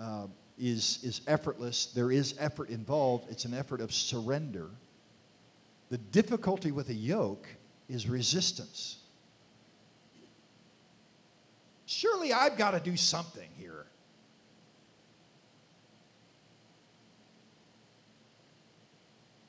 uh, 0.00 0.28
is, 0.58 1.00
is 1.02 1.20
effortless. 1.26 1.86
There 1.94 2.10
is 2.10 2.34
effort 2.38 2.70
involved, 2.70 3.30
it's 3.30 3.44
an 3.44 3.52
effort 3.52 3.82
of 3.82 3.92
surrender. 3.92 4.70
The 5.90 5.98
difficulty 5.98 6.72
with 6.72 6.88
a 6.88 6.94
yoke 6.94 7.46
is 7.90 8.08
resistance. 8.08 8.96
Surely 11.84 12.32
I've 12.32 12.56
got 12.56 12.70
to 12.70 12.80
do 12.80 12.96
something 12.96 13.50
here. 13.58 13.84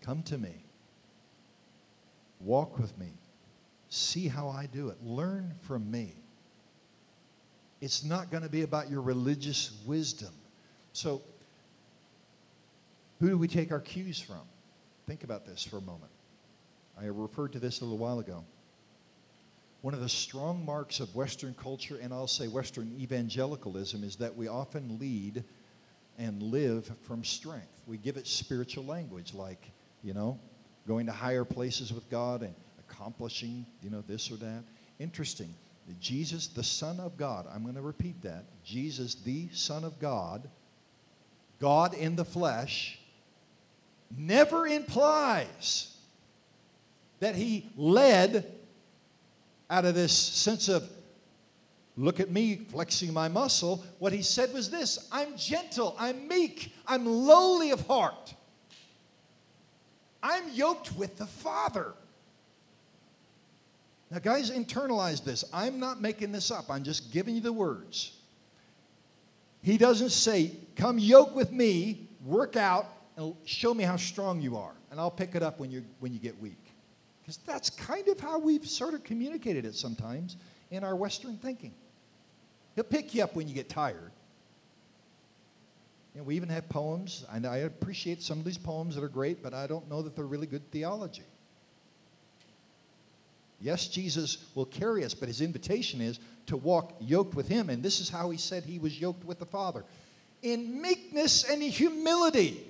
Come 0.01 0.23
to 0.23 0.37
me. 0.37 0.62
Walk 2.43 2.77
with 2.77 2.97
me. 2.97 3.07
See 3.89 4.27
how 4.27 4.49
I 4.49 4.65
do 4.65 4.89
it. 4.89 4.97
Learn 5.03 5.53
from 5.61 5.89
me. 5.89 6.13
It's 7.79 8.03
not 8.03 8.31
going 8.31 8.43
to 8.43 8.49
be 8.49 8.61
about 8.61 8.89
your 8.89 9.01
religious 9.01 9.71
wisdom. 9.85 10.31
So, 10.93 11.21
who 13.19 13.29
do 13.29 13.37
we 13.37 13.47
take 13.47 13.71
our 13.71 13.79
cues 13.79 14.19
from? 14.19 14.41
Think 15.07 15.23
about 15.23 15.45
this 15.45 15.63
for 15.63 15.77
a 15.77 15.81
moment. 15.81 16.11
I 16.99 17.05
referred 17.05 17.51
to 17.53 17.59
this 17.59 17.81
a 17.81 17.83
little 17.83 17.97
while 17.97 18.19
ago. 18.19 18.43
One 19.81 19.93
of 19.93 19.99
the 19.99 20.09
strong 20.09 20.63
marks 20.65 21.01
of 21.01 21.13
Western 21.13 21.53
culture, 21.55 21.99
and 22.01 22.13
I'll 22.13 22.27
say 22.27 22.47
Western 22.47 22.95
evangelicalism, 23.01 24.03
is 24.03 24.15
that 24.17 24.33
we 24.33 24.47
often 24.47 24.97
lead 24.97 25.43
and 26.17 26.41
live 26.41 26.89
from 27.01 27.23
strength. 27.23 27.81
We 27.85 27.97
give 27.97 28.15
it 28.15 28.27
spiritual 28.27 28.85
language, 28.85 29.33
like, 29.33 29.69
you 30.03 30.13
know, 30.13 30.39
going 30.87 31.05
to 31.05 31.11
higher 31.11 31.45
places 31.45 31.93
with 31.93 32.09
God 32.09 32.41
and 32.41 32.53
accomplishing, 32.79 33.65
you 33.81 33.89
know, 33.89 34.03
this 34.07 34.31
or 34.31 34.35
that. 34.37 34.63
Interesting. 34.99 35.53
Jesus, 35.99 36.47
the 36.47 36.63
Son 36.63 36.99
of 36.99 37.17
God, 37.17 37.45
I'm 37.53 37.63
going 37.63 37.75
to 37.75 37.81
repeat 37.81 38.21
that. 38.21 38.45
Jesus, 38.63 39.15
the 39.15 39.49
Son 39.51 39.83
of 39.83 39.99
God, 39.99 40.49
God 41.59 41.93
in 41.93 42.15
the 42.15 42.25
flesh, 42.25 42.99
never 44.17 44.67
implies 44.67 45.95
that 47.19 47.35
he 47.35 47.69
led 47.75 48.51
out 49.69 49.85
of 49.85 49.95
this 49.95 50.11
sense 50.11 50.69
of, 50.69 50.89
look 51.95 52.19
at 52.19 52.31
me 52.31 52.65
flexing 52.69 53.13
my 53.13 53.27
muscle. 53.27 53.83
What 53.99 54.13
he 54.13 54.21
said 54.21 54.53
was 54.53 54.69
this 54.69 55.07
I'm 55.11 55.37
gentle, 55.37 55.95
I'm 55.99 56.27
meek, 56.27 56.73
I'm 56.87 57.05
lowly 57.05 57.71
of 57.71 57.85
heart. 57.87 58.33
I'm 60.23 60.49
yoked 60.53 60.95
with 60.95 61.17
the 61.17 61.27
Father. 61.27 61.93
Now, 64.09 64.19
guys, 64.19 64.49
internalize 64.49 65.23
this. 65.23 65.43
I'm 65.53 65.79
not 65.79 66.01
making 66.01 66.31
this 66.31 66.49
up, 66.49 66.65
I'm 66.69 66.83
just 66.83 67.11
giving 67.11 67.35
you 67.35 67.41
the 67.41 67.53
words. 67.53 68.13
He 69.61 69.77
doesn't 69.77 70.11
say, 70.11 70.51
Come 70.75 70.97
yoke 70.97 71.35
with 71.35 71.51
me, 71.51 72.07
work 72.25 72.55
out, 72.55 72.85
and 73.17 73.35
show 73.45 73.73
me 73.73 73.83
how 73.83 73.97
strong 73.97 74.41
you 74.41 74.57
are, 74.57 74.73
and 74.91 74.99
I'll 74.99 75.11
pick 75.11 75.35
it 75.35 75.43
up 75.43 75.59
when, 75.59 75.69
you 75.71 75.83
when 75.99 76.13
you 76.13 76.19
get 76.19 76.39
weak. 76.39 76.57
Because 77.21 77.37
that's 77.37 77.69
kind 77.69 78.07
of 78.07 78.19
how 78.19 78.39
we've 78.39 78.67
sort 78.67 78.93
of 78.93 79.03
communicated 79.03 79.65
it 79.65 79.75
sometimes 79.75 80.37
in 80.71 80.83
our 80.83 80.95
Western 80.95 81.37
thinking. 81.37 81.73
He'll 82.75 82.83
pick 82.83 83.13
you 83.13 83.23
up 83.23 83.35
when 83.35 83.47
you 83.47 83.53
get 83.53 83.69
tired. 83.69 84.11
You 86.13 86.21
know, 86.21 86.25
we 86.25 86.35
even 86.35 86.49
have 86.49 86.69
poems, 86.69 87.25
and 87.31 87.45
I 87.45 87.57
appreciate 87.57 88.21
some 88.21 88.37
of 88.39 88.45
these 88.45 88.57
poems 88.57 88.95
that 88.95 89.03
are 89.03 89.09
great, 89.09 89.41
but 89.41 89.53
I 89.53 89.65
don't 89.65 89.89
know 89.89 90.01
that 90.01 90.15
they're 90.15 90.25
really 90.25 90.47
good 90.47 90.69
theology. 90.71 91.23
Yes, 93.59 93.87
Jesus 93.87 94.45
will 94.55 94.65
carry 94.65 95.03
us, 95.05 95.13
but 95.13 95.27
his 95.27 95.41
invitation 95.41 96.01
is 96.01 96.19
to 96.47 96.57
walk 96.57 96.95
yoked 96.99 97.33
with 97.33 97.47
him, 97.47 97.69
and 97.69 97.81
this 97.81 97.99
is 97.99 98.09
how 98.09 98.29
he 98.29 98.37
said 98.37 98.63
he 98.63 98.77
was 98.77 98.99
yoked 98.99 99.25
with 99.25 99.39
the 99.39 99.45
Father 99.45 99.83
in 100.43 100.81
meekness 100.81 101.49
and 101.49 101.63
humility. 101.63 102.69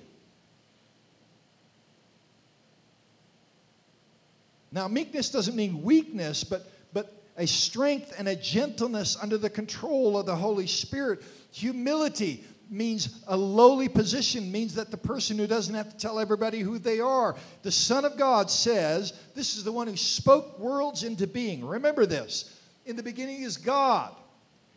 Now, 4.72 4.88
meekness 4.88 5.30
doesn't 5.30 5.54
mean 5.54 5.82
weakness, 5.82 6.42
but, 6.42 6.66
but 6.92 7.12
a 7.36 7.46
strength 7.46 8.14
and 8.18 8.28
a 8.28 8.36
gentleness 8.36 9.16
under 9.20 9.36
the 9.36 9.50
control 9.50 10.18
of 10.18 10.26
the 10.26 10.34
Holy 10.34 10.66
Spirit. 10.66 11.22
Humility 11.52 12.44
means 12.70 13.22
a 13.26 13.36
lowly 13.36 13.88
position, 13.88 14.50
means 14.50 14.74
that 14.74 14.90
the 14.90 14.96
person 14.96 15.38
who 15.38 15.46
doesn't 15.46 15.74
have 15.74 15.90
to 15.90 15.96
tell 15.96 16.18
everybody 16.18 16.60
who 16.60 16.78
they 16.78 17.00
are. 17.00 17.36
The 17.62 17.70
Son 17.70 18.04
of 18.04 18.16
God 18.16 18.50
says, 18.50 19.12
This 19.34 19.56
is 19.56 19.64
the 19.64 19.72
one 19.72 19.86
who 19.86 19.96
spoke 19.96 20.58
worlds 20.58 21.02
into 21.02 21.26
being. 21.26 21.64
Remember 21.64 22.06
this. 22.06 22.58
In 22.86 22.96
the 22.96 23.02
beginning 23.02 23.42
is 23.42 23.56
God. 23.56 24.14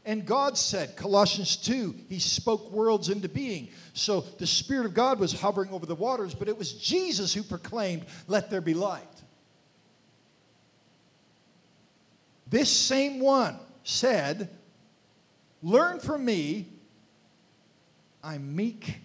And 0.05 0.25
God 0.25 0.57
said, 0.57 0.95
Colossians 0.95 1.57
2, 1.57 1.93
He 2.07 2.19
spoke 2.19 2.71
worlds 2.71 3.09
into 3.09 3.27
being. 3.27 3.69
So 3.93 4.21
the 4.21 4.47
Spirit 4.47 4.85
of 4.85 4.93
God 4.93 5.19
was 5.19 5.33
hovering 5.37 5.69
over 5.71 5.85
the 5.85 5.95
waters, 5.95 6.33
but 6.33 6.47
it 6.47 6.57
was 6.57 6.73
Jesus 6.73 7.33
who 7.33 7.43
proclaimed, 7.43 8.05
Let 8.27 8.49
there 8.49 8.61
be 8.61 8.73
light. 8.73 9.03
This 12.49 12.69
same 12.69 13.19
one 13.19 13.59
said, 13.83 14.49
Learn 15.61 15.99
from 15.99 16.23
me, 16.23 16.67
I'm 18.23 18.55
meek 18.55 18.97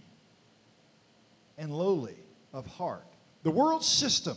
and 1.59 1.73
lowly 1.73 2.17
of 2.53 2.67
heart. 2.67 3.05
The 3.43 3.51
world 3.51 3.85
system, 3.85 4.37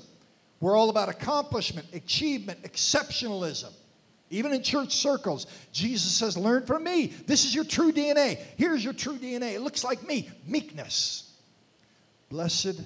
we're 0.60 0.76
all 0.76 0.90
about 0.90 1.10
accomplishment, 1.10 1.88
achievement, 1.94 2.64
exceptionalism. 2.64 3.72
Even 4.30 4.54
in 4.54 4.64
church 4.64 4.94
circles, 4.94 5.46
Jesus 5.72 6.12
says, 6.12 6.36
Learn 6.36 6.66
from 6.66 6.84
me. 6.84 7.08
This 7.28 7.46
is 7.46 7.54
your 7.54 7.64
true 7.64 7.92
DNA. 7.92 8.38
Here's 8.58 8.84
your 8.84 8.94
true 8.94 9.18
DNA. 9.18 9.54
It 9.54 9.62
looks 9.62 9.84
like 9.84 10.06
me 10.08 10.30
meekness. 10.48 11.34
Blessed 12.30 12.82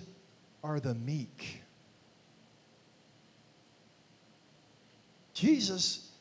are 0.63 0.79
the 0.79 0.93
meek. 0.95 1.61
Jesus, 5.33 6.11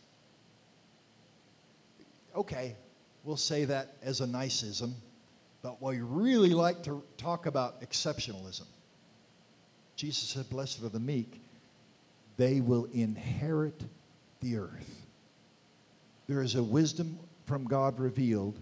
okay, 2.37 2.76
we'll 3.24 3.37
say 3.37 3.64
that 3.64 3.96
as 4.00 4.20
a 4.20 4.26
niceism, 4.26 4.94
but 5.68 5.83
we 5.83 6.00
really 6.00 6.54
like 6.54 6.83
to 6.85 7.02
talk 7.18 7.44
about 7.44 7.83
exceptionalism. 7.83 8.64
Jesus 9.96 10.31
said, 10.31 10.48
Blessed 10.48 10.83
are 10.83 10.88
the 10.88 10.98
meek, 10.98 11.42
they 12.38 12.62
will 12.62 12.87
inherit 12.94 13.83
the 14.40 14.57
earth. 14.57 15.04
There 16.26 16.40
is 16.40 16.54
a 16.54 16.62
wisdom 16.62 17.18
from 17.44 17.64
God 17.64 18.00
revealed 18.00 18.59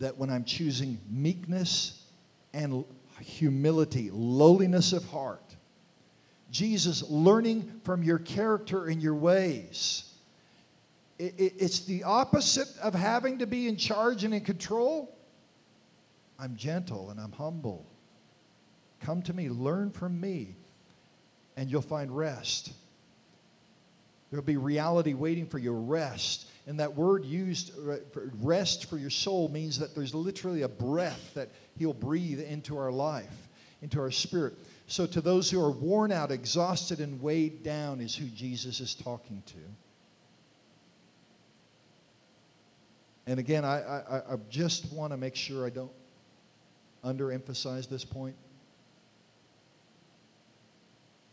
that 0.00 0.18
when 0.18 0.30
I'm 0.30 0.42
choosing 0.42 0.98
meekness 1.08 2.02
and 2.52 2.84
humility, 3.20 4.10
lowliness 4.12 4.92
of 4.92 5.04
heart, 5.04 5.54
Jesus 6.50 7.08
learning 7.08 7.82
from 7.84 8.02
your 8.02 8.18
character 8.18 8.86
and 8.86 9.00
your 9.00 9.14
ways. 9.14 10.12
it's 11.20 11.84
the 11.84 12.02
opposite 12.02 12.76
of 12.82 12.94
having 12.94 13.38
to 13.38 13.46
be 13.46 13.68
in 13.68 13.76
charge 13.76 14.24
and 14.24 14.34
in 14.34 14.40
control. 14.40 15.14
I'm 16.40 16.56
gentle 16.56 17.10
and 17.10 17.20
I'm 17.20 17.32
humble. 17.32 17.86
Come 19.00 19.22
to 19.22 19.34
me, 19.34 19.50
learn 19.50 19.90
from 19.90 20.18
me, 20.20 20.56
and 21.56 21.70
you'll 21.70 21.82
find 21.82 22.16
rest. 22.16 22.72
There'll 24.30 24.44
be 24.44 24.56
reality 24.56 25.14
waiting 25.14 25.46
for 25.46 25.58
you, 25.58 25.72
rest. 25.72 26.46
And 26.66 26.78
that 26.80 26.94
word 26.94 27.24
used, 27.24 27.72
uh, 27.78 27.96
rest 28.40 28.88
for 28.88 28.96
your 28.96 29.10
soul, 29.10 29.48
means 29.48 29.78
that 29.78 29.94
there's 29.94 30.14
literally 30.14 30.62
a 30.62 30.68
breath 30.68 31.34
that 31.34 31.48
He'll 31.78 31.92
breathe 31.92 32.40
into 32.40 32.76
our 32.78 32.92
life, 32.92 33.48
into 33.82 34.00
our 34.00 34.10
spirit. 34.10 34.54
So, 34.86 35.06
to 35.06 35.20
those 35.20 35.50
who 35.50 35.62
are 35.62 35.70
worn 35.70 36.12
out, 36.12 36.30
exhausted, 36.30 37.00
and 37.00 37.20
weighed 37.20 37.62
down, 37.62 38.00
is 38.00 38.14
who 38.14 38.26
Jesus 38.26 38.80
is 38.80 38.94
talking 38.94 39.42
to. 39.46 39.56
And 43.26 43.38
again, 43.38 43.64
I, 43.64 43.80
I, 43.80 44.16
I 44.32 44.36
just 44.48 44.92
want 44.92 45.12
to 45.12 45.16
make 45.16 45.36
sure 45.36 45.66
I 45.66 45.70
don't 45.70 45.92
underemphasize 47.04 47.88
this 47.88 48.04
point. 48.04 48.36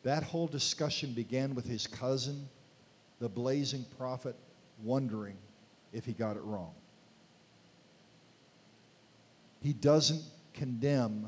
That 0.04 0.24
whole 0.24 0.48
discussion 0.48 1.14
began 1.14 1.54
with 1.56 1.66
his 1.66 1.88
cousin, 1.88 2.48
the 3.20 3.28
blazing 3.28 3.86
prophet, 3.98 4.36
wondering 4.84 5.36
if 5.92 6.06
he 6.06 6.14
got 6.14 6.38
it 6.38 6.44
wrong. 6.44 6.74
He 9.62 9.74
doesn't 9.74 10.24
condemn 10.54 11.28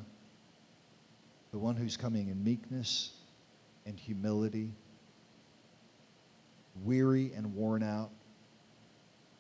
the 1.52 1.58
one 1.58 1.76
who's 1.76 1.98
coming 1.98 2.30
in 2.30 2.44
meekness 2.44 3.14
and 3.86 4.00
humility, 4.00 4.72
weary 6.84 7.32
and 7.36 7.56
worn 7.56 7.84
out. 7.84 8.12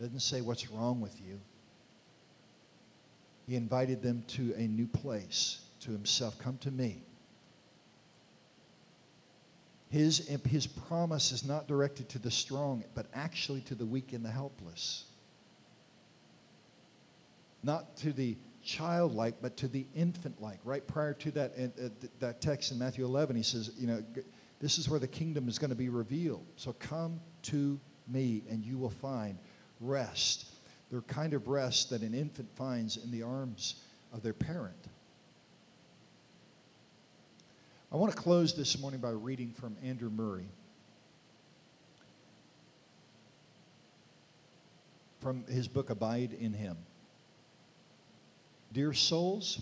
Doesn't 0.01 0.21
say 0.21 0.41
what's 0.41 0.69
wrong 0.71 1.01
with 1.01 1.19
you. 1.21 1.39
He 3.49 3.55
invited 3.55 4.03
them 4.03 4.23
to 4.27 4.53
a 4.57 4.67
new 4.67 4.85
place, 4.85 5.61
to 5.79 5.89
himself. 5.89 6.37
Come 6.37 6.59
to 6.59 6.69
me. 6.69 7.01
His, 9.89 10.27
his 10.45 10.67
promise 10.67 11.31
is 11.31 11.43
not 11.43 11.67
directed 11.67 12.09
to 12.09 12.19
the 12.19 12.29
strong, 12.29 12.83
but 12.93 13.07
actually 13.11 13.61
to 13.61 13.73
the 13.73 13.87
weak 13.87 14.13
and 14.13 14.23
the 14.23 14.29
helpless. 14.29 15.05
Not 17.63 17.97
to 17.97 18.13
the 18.13 18.37
childlike, 18.63 19.37
but 19.41 19.57
to 19.57 19.67
the 19.67 19.87
infant-like. 19.95 20.59
Right 20.63 20.85
prior 20.85 21.15
to 21.15 21.31
that, 21.31 21.53
uh, 21.57 21.89
that 22.19 22.41
text 22.41 22.71
in 22.71 22.77
Matthew 22.77 23.03
11, 23.03 23.35
he 23.35 23.41
says, 23.41 23.71
you 23.79 23.87
know, 23.87 24.03
this 24.59 24.77
is 24.77 24.87
where 24.87 24.99
the 24.99 25.07
kingdom 25.07 25.49
is 25.49 25.57
going 25.57 25.71
to 25.71 25.75
be 25.75 25.89
revealed. 25.89 26.45
So 26.55 26.73
come 26.73 27.19
to 27.43 27.79
me, 28.07 28.43
and 28.47 28.63
you 28.63 28.77
will 28.77 28.91
find 28.91 29.39
rest. 29.79 30.45
The 30.91 31.01
kind 31.01 31.33
of 31.33 31.47
rest 31.47 31.91
that 31.91 32.01
an 32.01 32.13
infant 32.13 32.49
finds 32.55 32.97
in 32.97 33.11
the 33.11 33.21
arms 33.21 33.75
of 34.11 34.23
their 34.23 34.33
parent. 34.33 34.87
I 37.91 37.95
want 37.95 38.11
to 38.11 38.17
close 38.17 38.55
this 38.55 38.79
morning 38.79 38.99
by 38.99 39.11
reading 39.11 39.51
from 39.51 39.75
Andrew 39.83 40.09
Murray. 40.09 40.47
From 45.19 45.43
his 45.47 45.67
book, 45.67 45.89
Abide 45.89 46.33
in 46.39 46.53
Him. 46.53 46.77
Dear 48.71 48.93
souls, 48.93 49.61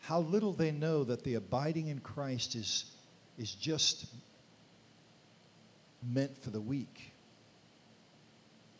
how 0.00 0.20
little 0.20 0.52
they 0.52 0.70
know 0.70 1.04
that 1.04 1.22
the 1.22 1.34
abiding 1.34 1.88
in 1.88 2.00
Christ 2.00 2.54
is, 2.54 2.96
is 3.38 3.54
just 3.54 4.06
meant 6.02 6.36
for 6.42 6.50
the 6.50 6.60
weak 6.60 7.13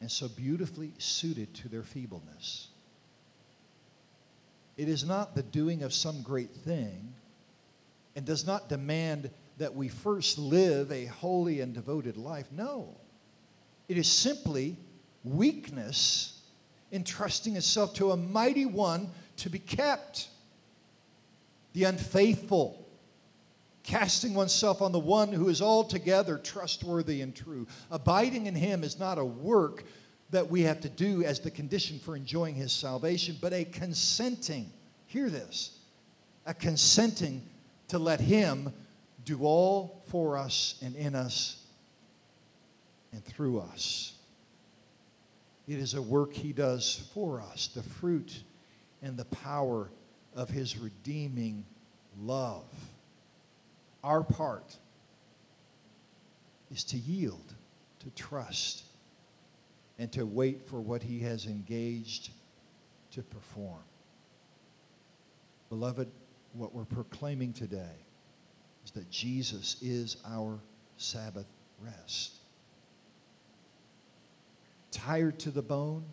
and 0.05 0.13
so 0.13 0.29
beautifully 0.29 0.93
suited 0.99 1.55
to 1.55 1.67
their 1.67 1.83
feebleness. 1.83 2.69
It 4.77 4.87
is 4.87 5.03
not 5.03 5.35
the 5.35 5.43
doing 5.43 5.83
of 5.83 5.95
some 5.95 6.21
great 6.21 6.51
thing 6.51 7.15
and 8.15 8.27
does 8.27 8.47
not 8.47 8.69
demand 8.69 9.31
that 9.57 9.75
we 9.75 9.89
first 9.89 10.37
live 10.37 10.93
a 10.93 11.07
holy 11.07 11.63
and 11.63 11.73
devoted 11.73 12.19
life. 12.19 12.45
No. 12.53 12.95
It 13.89 13.97
is 13.97 14.07
simply 14.07 14.77
weakness 15.25 16.43
entrusting 16.93 17.57
itself 17.57 17.95
to 17.95 18.11
a 18.11 18.17
mighty 18.19 18.67
one 18.67 19.09
to 19.39 19.49
be 19.49 19.59
kept. 19.59 20.29
The 21.73 21.85
unfaithful, 21.85 22.84
casting 23.85 24.35
oneself 24.35 24.83
on 24.83 24.91
the 24.91 24.99
one 24.99 25.33
who 25.33 25.49
is 25.49 25.63
altogether 25.63 26.39
trustworthy 26.39 27.21
and 27.21 27.37
true. 27.37 27.67
Abiding 27.91 28.47
in 28.47 28.55
him 28.57 28.83
is 28.83 28.99
not 28.99 29.19
a 29.19 29.25
work 29.25 29.85
that 30.31 30.51
we 30.51 30.63
have 30.63 30.81
to 30.81 30.89
do 30.89 31.23
as 31.23 31.39
the 31.39 31.51
condition 31.51 32.01
for 32.01 32.17
enjoying 32.17 32.57
his 32.57 32.73
salvation, 32.73 33.37
but 33.41 33.53
a 33.53 33.65
consenting, 33.65 34.69
hear 35.07 35.31
this, 35.31 35.79
a 36.47 36.55
consenting 36.55 37.43
to 37.89 37.99
let 37.99 38.21
Him 38.21 38.73
do 39.25 39.43
all 39.43 40.03
for 40.07 40.37
us 40.37 40.77
and 40.83 40.95
in 40.97 41.15
us 41.15 41.63
and 43.13 43.25
through 43.25 43.61
us. 43.61 44.15
It 45.67 45.79
is 45.79 45.95
a 45.95 46.03
work 46.03 46.33
He 46.33 46.53
does 46.53 47.09
for 47.15 47.41
us, 47.41 47.69
the 47.69 47.83
fruit 47.83 48.43
and 49.03 49.17
the 49.17 49.25
power 49.27 49.91
of 50.35 50.51
His 50.51 50.77
redeeming 50.77 51.65
love. 52.21 52.65
Our 54.05 54.23
part 54.23 54.77
is 56.71 56.85
to 56.85 56.99
yield, 56.99 57.55
to 58.01 58.11
trust, 58.11 58.85
and 59.99 60.13
to 60.13 60.27
wait 60.27 60.63
for 60.69 60.79
what 60.79 61.03
He 61.03 61.21
has 61.21 61.47
engaged 61.47 62.29
to 63.13 63.23
perform. 63.23 63.83
Beloved, 65.71 66.11
what 66.53 66.75
we're 66.75 66.85
proclaiming 66.85 67.55
today 67.55 67.97
is 68.85 68.91
that 68.91 69.11
Jesus 69.11 69.77
is 69.81 70.19
our 70.29 70.61
Sabbath 70.99 71.47
rest. 71.81 72.35
Tired 74.91 75.39
to 75.41 75.51
the 75.51 75.63
bone? 75.63 76.05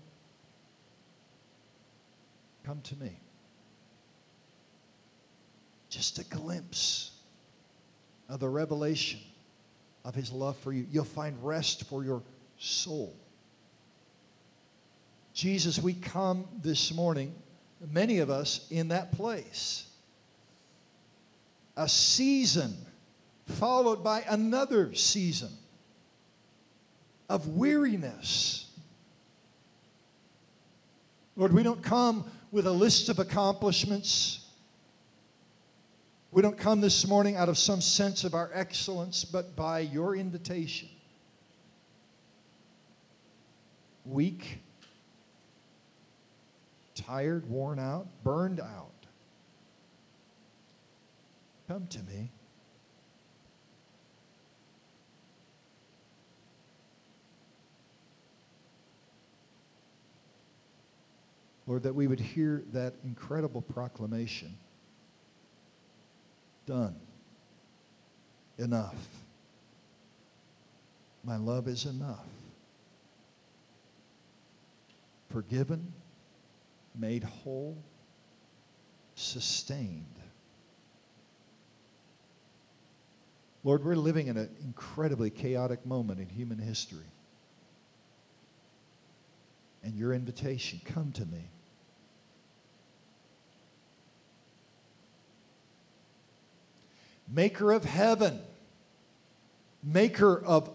Come 2.63 2.79
to 2.83 2.95
me. 2.95 3.17
Just 5.89 6.19
a 6.19 6.23
glimpse 6.23 7.10
of 8.31 8.39
the 8.39 8.49
revelation 8.49 9.19
of 10.05 10.15
his 10.15 10.31
love 10.31 10.57
for 10.57 10.71
you. 10.71 10.87
You'll 10.89 11.03
find 11.03 11.37
rest 11.43 11.83
for 11.83 12.03
your 12.03 12.23
soul. 12.57 13.13
Jesus, 15.33 15.77
we 15.79 15.93
come 15.93 16.47
this 16.63 16.93
morning, 16.93 17.35
many 17.91 18.19
of 18.19 18.29
us 18.29 18.67
in 18.71 18.87
that 18.87 19.11
place. 19.11 19.85
A 21.75 21.89
season 21.89 22.75
followed 23.47 24.03
by 24.03 24.23
another 24.29 24.93
season 24.95 25.51
of 27.29 27.47
weariness. 27.49 28.69
Lord, 31.35 31.53
we 31.53 31.63
don't 31.63 31.81
come 31.81 32.29
with 32.51 32.65
a 32.65 32.71
list 32.71 33.09
of 33.09 33.19
accomplishments. 33.19 34.40
We 36.33 36.41
don't 36.41 36.57
come 36.57 36.79
this 36.79 37.05
morning 37.05 37.35
out 37.35 37.49
of 37.49 37.57
some 37.57 37.81
sense 37.81 38.23
of 38.23 38.33
our 38.33 38.49
excellence, 38.53 39.25
but 39.25 39.53
by 39.57 39.79
your 39.79 40.15
invitation. 40.15 40.87
Weak, 44.05 44.59
tired, 46.95 47.49
worn 47.49 47.79
out, 47.79 48.07
burned 48.23 48.61
out. 48.61 48.87
Come 51.67 51.87
to 51.87 51.99
me. 52.03 52.31
Lord, 61.67 61.83
that 61.83 61.93
we 61.93 62.07
would 62.07 62.19
hear 62.21 62.63
that 62.71 62.95
incredible 63.03 63.61
proclamation 63.61 64.57
done. 66.71 66.95
Enough. 68.57 68.95
My 71.25 71.35
love 71.35 71.67
is 71.67 71.85
enough. 71.85 72.25
Forgiven, 75.31 75.91
made 76.97 77.25
whole, 77.25 77.77
sustained. 79.15 80.05
Lord, 83.65 83.83
we're 83.83 83.95
living 83.95 84.27
in 84.27 84.37
an 84.37 84.49
incredibly 84.63 85.29
chaotic 85.29 85.85
moment 85.85 86.21
in 86.21 86.29
human 86.29 86.57
history. 86.57 87.11
And 89.83 89.93
your 89.95 90.13
invitation, 90.13 90.79
come 90.85 91.11
to 91.13 91.25
me. 91.25 91.49
Maker 97.31 97.71
of 97.71 97.85
heaven, 97.85 98.39
maker 99.83 100.43
of 100.43 100.69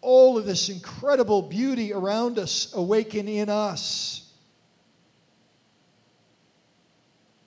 all 0.00 0.38
of 0.38 0.46
this 0.46 0.68
incredible 0.68 1.42
beauty 1.42 1.92
around 1.92 2.38
us, 2.38 2.72
awaken 2.74 3.28
in 3.28 3.48
us. 3.48 4.32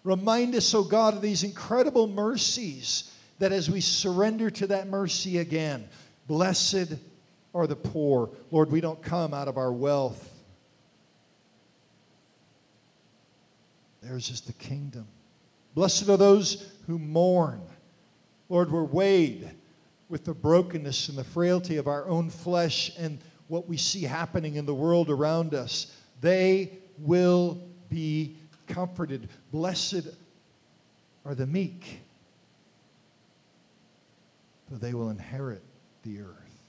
Remind 0.03 0.55
us, 0.55 0.73
O 0.73 0.79
oh 0.79 0.83
God, 0.83 1.13
of 1.15 1.21
these 1.21 1.43
incredible 1.43 2.07
mercies 2.07 3.11
that 3.39 3.51
as 3.51 3.69
we 3.69 3.81
surrender 3.81 4.49
to 4.49 4.67
that 4.67 4.87
mercy 4.87 5.39
again, 5.39 5.87
blessed 6.27 6.93
are 7.53 7.67
the 7.67 7.75
poor. 7.75 8.29
Lord, 8.51 8.71
we 8.71 8.81
don't 8.81 9.01
come 9.01 9.33
out 9.33 9.47
of 9.47 9.57
our 9.57 9.71
wealth. 9.71 10.27
Theirs 14.01 14.29
is 14.29 14.41
the 14.41 14.53
kingdom. 14.53 15.07
Blessed 15.75 16.09
are 16.09 16.17
those 16.17 16.71
who 16.87 16.97
mourn. 16.97 17.61
Lord, 18.51 18.69
we're 18.69 18.83
weighed 18.83 19.49
with 20.09 20.25
the 20.25 20.33
brokenness 20.33 21.07
and 21.07 21.17
the 21.17 21.23
frailty 21.23 21.77
of 21.77 21.87
our 21.87 22.05
own 22.09 22.29
flesh 22.29 22.91
and 22.97 23.17
what 23.47 23.65
we 23.65 23.77
see 23.77 24.03
happening 24.03 24.55
in 24.55 24.65
the 24.65 24.73
world 24.75 25.09
around 25.09 25.53
us. 25.53 25.95
They 26.19 26.79
will 26.97 27.61
be 27.89 28.35
comforted. 28.67 29.29
Blessed 29.53 30.09
are 31.23 31.33
the 31.33 31.47
meek, 31.47 32.01
for 34.69 34.75
they 34.75 34.93
will 34.93 35.11
inherit 35.11 35.63
the 36.03 36.19
earth. 36.19 36.59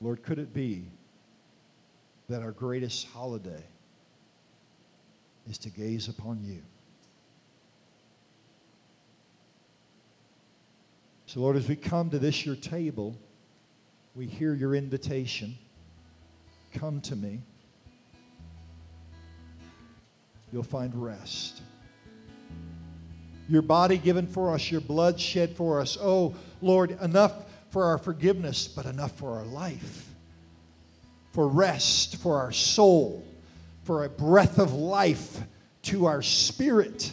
Lord, 0.00 0.22
could 0.22 0.38
it 0.38 0.54
be 0.54 0.84
that 2.28 2.42
our 2.42 2.52
greatest 2.52 3.08
holiday 3.08 3.64
is 5.50 5.58
to 5.58 5.68
gaze 5.68 6.06
upon 6.06 6.44
you? 6.44 6.62
So, 11.32 11.40
Lord, 11.40 11.56
as 11.56 11.66
we 11.66 11.76
come 11.76 12.10
to 12.10 12.18
this 12.18 12.44
your 12.44 12.56
table, 12.56 13.16
we 14.14 14.26
hear 14.26 14.52
your 14.52 14.74
invitation. 14.74 15.56
Come 16.74 17.00
to 17.00 17.16
me. 17.16 17.40
You'll 20.52 20.62
find 20.62 20.94
rest. 20.94 21.62
Your 23.48 23.62
body 23.62 23.96
given 23.96 24.26
for 24.26 24.52
us, 24.52 24.70
your 24.70 24.82
blood 24.82 25.18
shed 25.18 25.56
for 25.56 25.80
us. 25.80 25.96
Oh, 25.98 26.34
Lord, 26.60 26.98
enough 27.00 27.32
for 27.70 27.86
our 27.86 27.96
forgiveness, 27.96 28.68
but 28.68 28.84
enough 28.84 29.12
for 29.12 29.38
our 29.38 29.46
life, 29.46 30.10
for 31.30 31.48
rest, 31.48 32.16
for 32.16 32.36
our 32.36 32.52
soul, 32.52 33.24
for 33.84 34.04
a 34.04 34.10
breath 34.10 34.58
of 34.58 34.74
life 34.74 35.40
to 35.84 36.04
our 36.04 36.20
spirit 36.20 37.10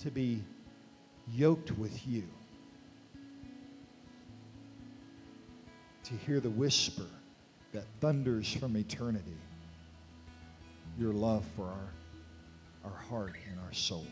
to 0.00 0.10
be 0.10 0.42
yoked 1.34 1.76
with 1.78 2.06
you, 2.06 2.24
to 6.04 6.14
hear 6.14 6.40
the 6.40 6.50
whisper 6.50 7.06
that 7.72 7.84
thunders 8.00 8.52
from 8.52 8.76
eternity, 8.76 9.36
your 10.98 11.12
love 11.12 11.44
for 11.54 11.64
our, 11.64 12.90
our 12.90 12.98
heart 12.98 13.36
and 13.50 13.60
our 13.60 13.72
soul. 13.72 14.06